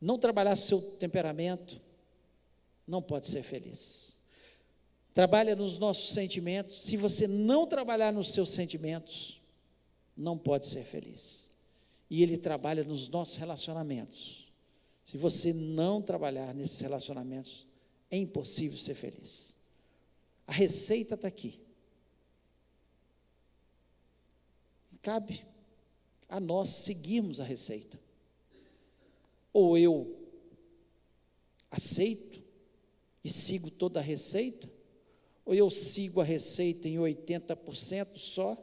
[0.00, 1.80] não trabalhar seu temperamento,
[2.84, 4.09] não pode ser feliz.
[5.12, 6.82] Trabalha nos nossos sentimentos.
[6.82, 9.40] Se você não trabalhar nos seus sentimentos,
[10.16, 11.50] não pode ser feliz.
[12.08, 14.52] E ele trabalha nos nossos relacionamentos.
[15.04, 17.66] Se você não trabalhar nesses relacionamentos,
[18.10, 19.56] é impossível ser feliz.
[20.46, 21.60] A receita está aqui.
[25.02, 25.44] Cabe
[26.28, 27.98] a nós seguirmos a receita.
[29.52, 30.16] Ou eu
[31.70, 32.40] aceito
[33.24, 34.68] e sigo toda a receita,
[35.50, 38.56] ou eu sigo a receita em 80% só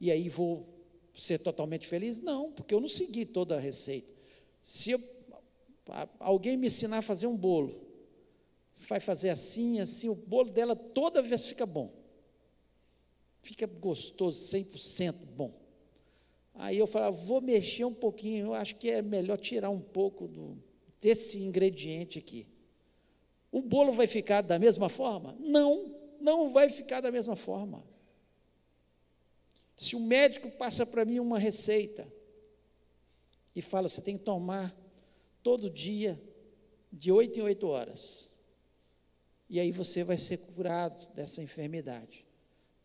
[0.00, 0.66] e aí vou
[1.12, 2.22] ser totalmente feliz?
[2.22, 4.10] Não, porque eu não segui toda a receita.
[4.62, 5.00] Se eu,
[6.18, 7.78] alguém me ensinar a fazer um bolo,
[8.88, 11.92] vai fazer assim, assim, o bolo dela toda vez fica bom.
[13.42, 15.52] Fica gostoso, 100% bom.
[16.54, 20.26] Aí eu falava, vou mexer um pouquinho, eu acho que é melhor tirar um pouco
[20.26, 20.56] do,
[21.02, 22.55] desse ingrediente aqui.
[23.50, 25.36] O bolo vai ficar da mesma forma?
[25.38, 27.84] Não, não vai ficar da mesma forma.
[29.76, 32.10] Se o médico passa para mim uma receita
[33.54, 34.74] e fala, você tem que tomar
[35.42, 36.20] todo dia,
[36.92, 38.36] de oito em oito horas,
[39.48, 42.26] e aí você vai ser curado dessa enfermidade.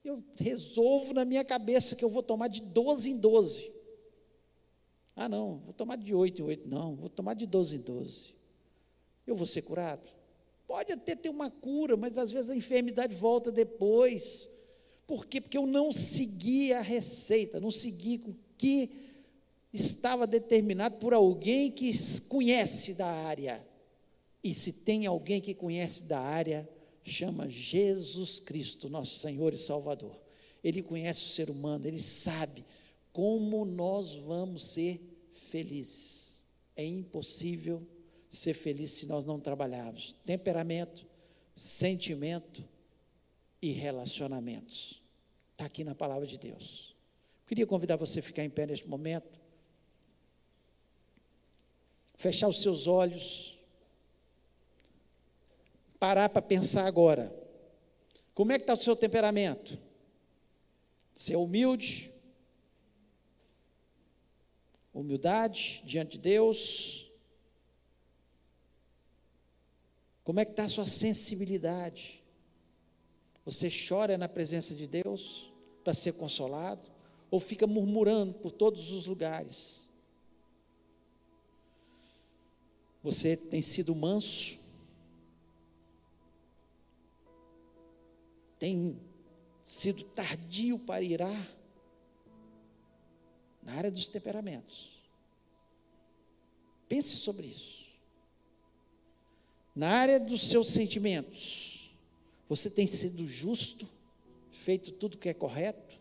[0.03, 3.71] Eu resolvo na minha cabeça que eu vou tomar de 12 em 12.
[5.15, 8.33] Ah, não, vou tomar de 8 em 8, não, vou tomar de 12 em 12.
[9.27, 10.07] Eu vou ser curado?
[10.71, 14.47] Pode até ter uma cura, mas às vezes a enfermidade volta depois.
[15.05, 15.41] Por quê?
[15.41, 18.89] Porque eu não segui a receita, não segui o que
[19.73, 21.91] estava determinado por alguém que
[22.29, 23.61] conhece da área.
[24.41, 26.65] E se tem alguém que conhece da área,
[27.03, 30.17] chama Jesus Cristo, nosso Senhor e Salvador.
[30.63, 32.63] Ele conhece o ser humano, ele sabe
[33.11, 35.01] como nós vamos ser
[35.33, 36.45] felizes.
[36.77, 37.85] É impossível
[38.31, 41.05] ser feliz se nós não trabalharmos temperamento,
[41.53, 42.63] sentimento
[43.61, 45.01] e relacionamentos.
[45.51, 46.95] Está aqui na palavra de Deus.
[47.41, 49.37] Eu queria convidar você a ficar em pé neste momento,
[52.15, 53.59] fechar os seus olhos,
[55.99, 57.35] parar para pensar agora.
[58.33, 59.77] Como é que está o seu temperamento?
[61.13, 62.09] Ser humilde,
[64.93, 67.10] humildade diante de Deus.
[70.23, 72.23] Como é que está a sua sensibilidade?
[73.43, 75.51] Você chora na presença de Deus
[75.83, 76.89] para ser consolado?
[77.29, 79.89] Ou fica murmurando por todos os lugares?
[83.03, 84.59] Você tem sido manso?
[88.59, 89.01] Tem
[89.63, 91.61] sido tardio para irar?
[93.61, 94.99] na área dos temperamentos.
[96.87, 97.80] Pense sobre isso.
[99.75, 101.95] Na área dos seus sentimentos,
[102.49, 103.87] você tem sido justo,
[104.51, 105.97] feito tudo que é correto?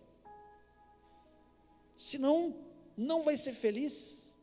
[1.96, 2.56] Senão,
[2.96, 4.34] não vai ser feliz.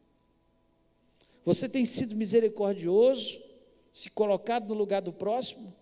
[1.44, 3.42] Você tem sido misericordioso,
[3.92, 5.76] se colocado no lugar do próximo?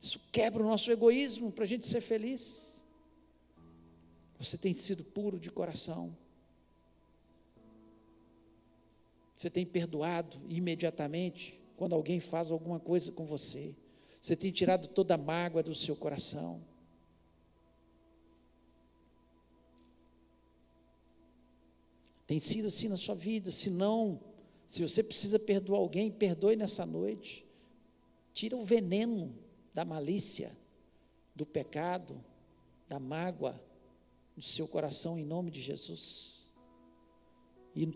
[0.00, 2.82] Isso quebra o nosso egoísmo para a gente ser feliz.
[4.38, 6.16] Você tem sido puro de coração.
[9.34, 13.74] Você tem perdoado imediatamente quando alguém faz alguma coisa com você.
[14.20, 16.62] Você tem tirado toda a mágoa do seu coração.
[22.24, 23.50] Tem sido assim na sua vida.
[23.50, 24.20] Se não,
[24.64, 27.44] se você precisa perdoar alguém, perdoe nessa noite.
[28.32, 29.36] Tira o veneno
[29.74, 30.56] da malícia,
[31.34, 32.24] do pecado,
[32.88, 33.60] da mágoa
[34.36, 36.52] do seu coração em nome de Jesus.
[37.74, 37.88] E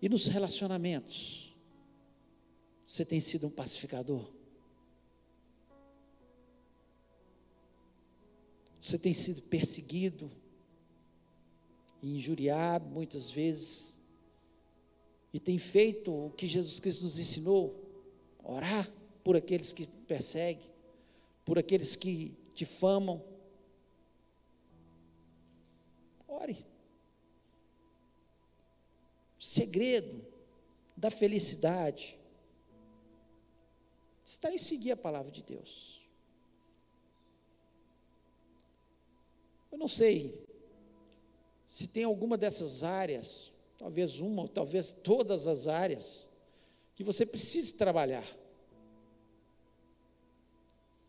[0.00, 1.45] e nos relacionamentos,
[2.86, 4.30] você tem sido um pacificador?
[8.80, 10.30] Você tem sido perseguido?
[12.00, 13.96] Injuriado muitas vezes?
[15.32, 17.74] E tem feito o que Jesus Cristo nos ensinou:
[18.44, 18.88] orar
[19.24, 20.70] por aqueles que perseguem,
[21.44, 23.20] por aqueles que difamam.
[26.28, 26.64] Ore.
[29.40, 30.24] Segredo
[30.96, 32.16] da felicidade
[34.26, 36.02] está em seguir a palavra de Deus.
[39.70, 40.44] Eu não sei
[41.64, 46.30] se tem alguma dessas áreas, talvez uma talvez todas as áreas,
[46.96, 48.26] que você precise trabalhar.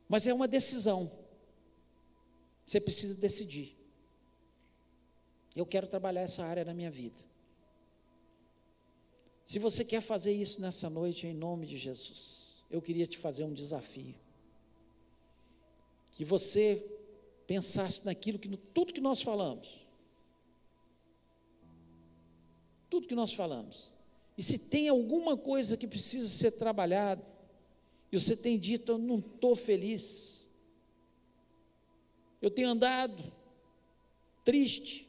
[0.08, 1.12] Mas é uma decisão.
[2.66, 3.76] Você precisa decidir.
[5.56, 7.18] Eu quero trabalhar essa área na minha vida.
[9.44, 13.44] Se você quer fazer isso nessa noite, em nome de Jesus, eu queria te fazer
[13.44, 14.16] um desafio.
[16.12, 16.84] Que você
[17.46, 19.86] pensasse naquilo que, tudo que nós falamos.
[22.90, 23.96] Tudo que nós falamos.
[24.38, 27.26] E se tem alguma coisa que precisa ser trabalhada,
[28.12, 30.46] e você tem dito, eu não estou feliz,
[32.42, 33.22] eu tenho andado
[34.46, 35.08] triste,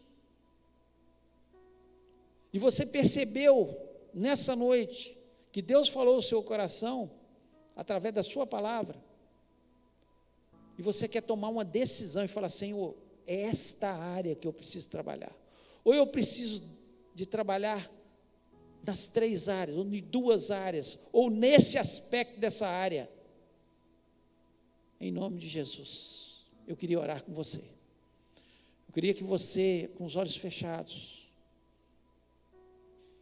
[2.53, 3.77] e você percebeu
[4.15, 5.17] nessa noite,
[5.53, 7.11] que Deus falou no seu coração,
[7.79, 9.01] através da sua palavra,
[10.77, 12.95] e você quer tomar uma decisão e falar: Senhor,
[13.27, 15.35] é esta área que eu preciso trabalhar.
[15.85, 16.63] Ou eu preciso
[17.15, 17.91] de trabalhar
[18.85, 23.11] nas três áreas, ou em duas áreas, ou nesse aspecto dessa área.
[25.01, 27.59] Em nome de Jesus, eu queria orar com você.
[28.87, 31.33] Eu queria que você, com os olhos fechados,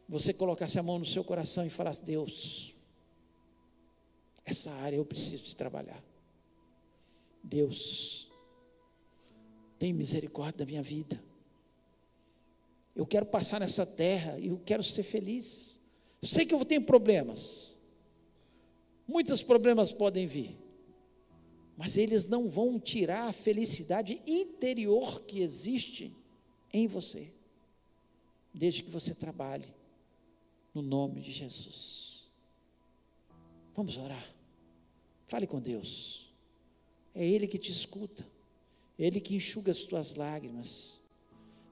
[0.09, 2.76] você colocasse a mão no seu coração e falasse: Deus,
[4.47, 6.03] essa área eu preciso de trabalhar.
[7.43, 8.31] Deus,
[9.77, 11.21] tem misericórdia da minha vida.
[12.95, 15.81] Eu quero passar nessa terra e eu quero ser feliz.
[16.23, 17.77] Eu sei que eu tenho problemas.
[19.07, 20.57] Muitos problemas podem vir.
[21.77, 26.17] Mas eles não vão tirar a felicidade interior que existe
[26.73, 27.29] em você.
[28.55, 29.67] Desde que você trabalhe
[30.73, 32.31] no nome de Jesus.
[33.75, 34.36] Vamos orar.
[35.27, 36.33] Fale com Deus.
[37.15, 38.27] É Ele que te escuta,
[38.99, 41.01] é Ele que enxuga as tuas lágrimas,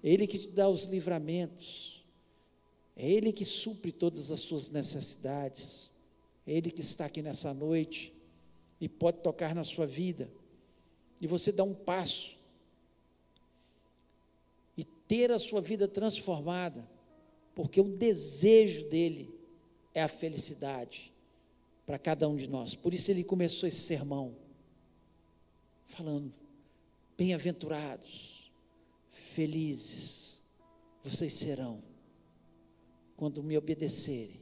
[0.03, 2.05] é Ele que te dá os livramentos,
[2.97, 5.93] é Ele que supre todas as suas necessidades,
[6.47, 8.13] é Ele que está aqui nessa noite
[8.81, 10.31] e pode tocar na sua vida,
[11.21, 12.43] e você dá um passo.
[14.77, 16.89] E ter a sua vida transformada,
[17.55, 19.33] porque o desejo dele
[19.95, 21.14] é a felicidade
[21.87, 22.75] para cada um de nós.
[22.75, 24.35] Por isso ele começou esse sermão
[25.87, 26.33] falando:
[27.17, 28.51] Bem-aventurados,
[29.09, 30.43] felizes
[31.03, 31.83] vocês serão
[33.17, 34.41] quando me obedecerem,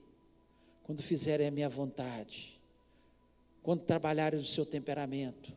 [0.84, 2.60] quando fizerem a minha vontade,
[3.62, 5.52] quando trabalharem o seu temperamento,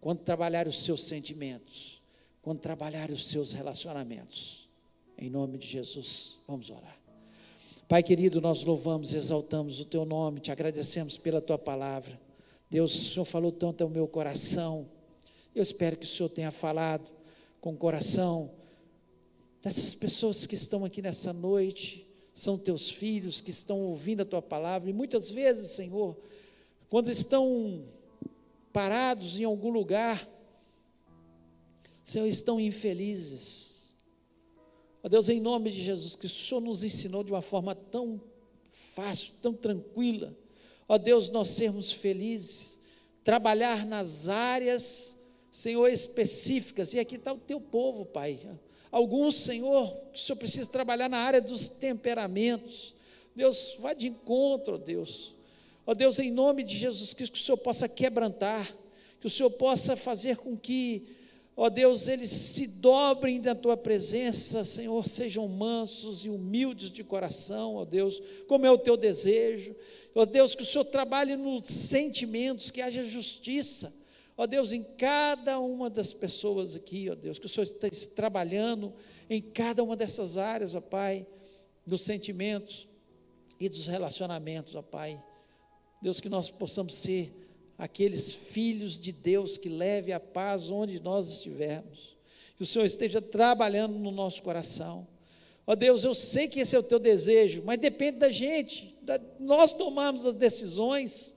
[0.00, 2.02] quando trabalharem os seus sentimentos,
[2.42, 4.68] quando trabalharem os seus relacionamentos.
[5.16, 7.01] Em nome de Jesus, vamos orar.
[7.92, 12.18] Pai querido, nós louvamos e exaltamos o teu nome, te agradecemos pela tua palavra.
[12.70, 14.88] Deus, o Senhor falou tanto ao meu coração.
[15.54, 17.12] Eu espero que o Senhor tenha falado
[17.60, 18.50] com o coração
[19.60, 24.40] dessas pessoas que estão aqui nessa noite, são teus filhos que estão ouvindo a tua
[24.40, 26.16] palavra, e muitas vezes, Senhor,
[26.88, 27.84] quando estão
[28.72, 30.26] parados em algum lugar,
[32.02, 33.71] Senhor, estão infelizes.
[35.02, 38.20] Ó Deus, em nome de Jesus, que o Senhor nos ensinou de uma forma tão
[38.70, 40.36] fácil, tão tranquila.
[40.88, 42.80] Ó Deus, nós sermos felizes,
[43.24, 48.38] trabalhar nas áreas, Senhor, específicas, e aqui está o teu povo, Pai.
[48.90, 49.84] Alguns, Senhor,
[50.14, 52.94] o Senhor precisa trabalhar na área dos temperamentos.
[53.34, 55.34] Deus, vá de encontro, ó Deus.
[55.86, 58.70] Ó Deus, em nome de Jesus Cristo, que o Senhor possa quebrantar,
[59.20, 61.06] que o Senhor possa fazer com que,
[61.56, 67.76] ó Deus, eles se dobrem da tua presença, Senhor, sejam mansos e humildes de coração,
[67.76, 69.74] ó Deus, como é o teu desejo.
[70.14, 74.02] Ó Deus, que o Senhor trabalhe nos sentimentos, que haja justiça
[74.36, 78.92] Ó Deus, em cada uma das pessoas aqui, ó Deus, que o Senhor esteja trabalhando
[79.28, 81.26] em cada uma dessas áreas, ó Pai,
[81.86, 82.88] dos sentimentos
[83.60, 85.22] e dos relacionamentos, ó Pai.
[86.00, 87.30] Deus, que nós possamos ser
[87.82, 92.14] aqueles filhos de Deus que leve a paz onde nós estivermos.
[92.56, 95.04] Que o Senhor esteja trabalhando no nosso coração.
[95.66, 99.18] Ó Deus, eu sei que esse é o teu desejo, mas depende da gente, da,
[99.40, 101.34] nós tomarmos as decisões.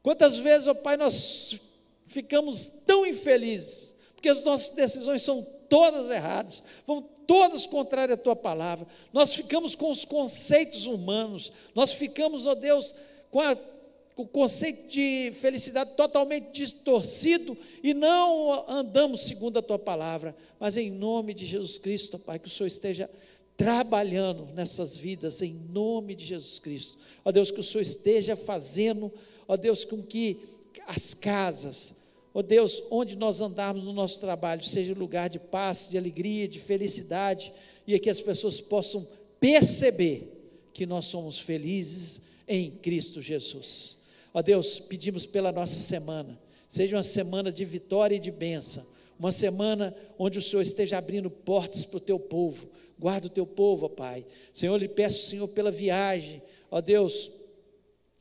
[0.00, 1.60] Quantas vezes, ó Pai, nós
[2.06, 8.36] ficamos tão infelizes, porque as nossas decisões são todas erradas, vão todas contrárias à tua
[8.36, 8.86] palavra.
[9.12, 12.94] Nós ficamos com os conceitos humanos, nós ficamos, ó Deus,
[13.28, 13.58] com, a,
[14.16, 20.36] o conceito de felicidade totalmente distorcido e não andamos segundo a tua palavra.
[20.58, 23.10] Mas em nome de Jesus Cristo, Pai, que o Senhor esteja
[23.56, 26.98] trabalhando nessas vidas, em nome de Jesus Cristo.
[27.24, 29.12] Ó Deus, que o Senhor esteja fazendo,
[29.46, 30.40] ó Deus, com que
[30.86, 32.00] as casas,
[32.32, 36.60] Ó Deus, onde nós andarmos no nosso trabalho, seja lugar de paz, de alegria, de
[36.60, 37.52] felicidade,
[37.86, 39.06] e que as pessoas possam
[39.40, 40.40] perceber
[40.72, 43.98] que nós somos felizes em Cristo Jesus.
[44.32, 48.86] Ó Deus, pedimos pela nossa semana, seja uma semana de vitória e de bênção,
[49.18, 52.68] uma semana onde o Senhor esteja abrindo portas para o teu povo.
[52.98, 54.24] Guarda o teu povo, ó Pai.
[54.52, 57.32] Senhor, lhe peço, Senhor, pela viagem, ó Deus,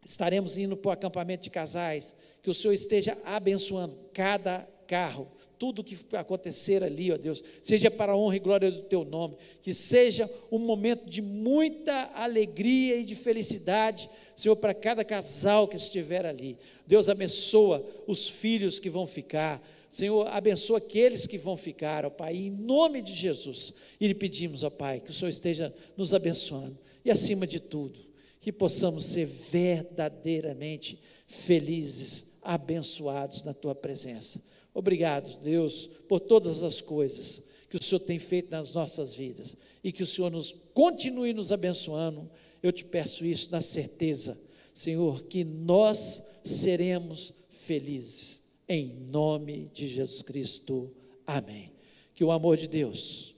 [0.04, 2.16] estaremos indo para o acampamento de casais.
[2.42, 5.28] Que o Senhor esteja abençoando cada carro,
[5.60, 9.38] tudo que acontecer ali, ó Deus, seja para a honra e glória do teu nome,
[9.62, 14.10] que seja um momento de muita alegria e de felicidade,
[14.40, 16.58] Senhor, para cada casal que estiver ali.
[16.88, 19.62] Deus abençoa os filhos que vão ficar.
[19.90, 23.74] Senhor, abençoa aqueles que vão ficar, ó Pai, em nome de Jesus.
[24.00, 26.78] E lhe pedimos, ó Pai, que o Senhor esteja nos abençoando.
[27.04, 28.00] E acima de tudo,
[28.40, 34.42] que possamos ser verdadeiramente felizes abençoados na tua presença.
[34.74, 39.92] Obrigado, Deus, por todas as coisas que o Senhor tem feito nas nossas vidas e
[39.92, 42.30] que o Senhor nos continue nos abençoando.
[42.62, 44.38] Eu te peço isso na certeza,
[44.74, 50.92] Senhor, que nós seremos felizes em nome de Jesus Cristo.
[51.26, 51.72] Amém.
[52.14, 53.36] Que o amor de Deus,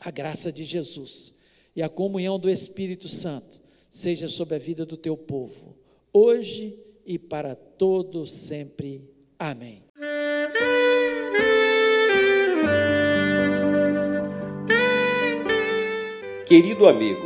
[0.00, 1.40] a graça de Jesus
[1.74, 5.76] e a comunhão do Espírito Santo seja sobre a vida do teu povo,
[6.12, 9.08] hoje e para todo sempre.
[9.38, 9.82] Amém.
[16.46, 17.25] Querido amigo,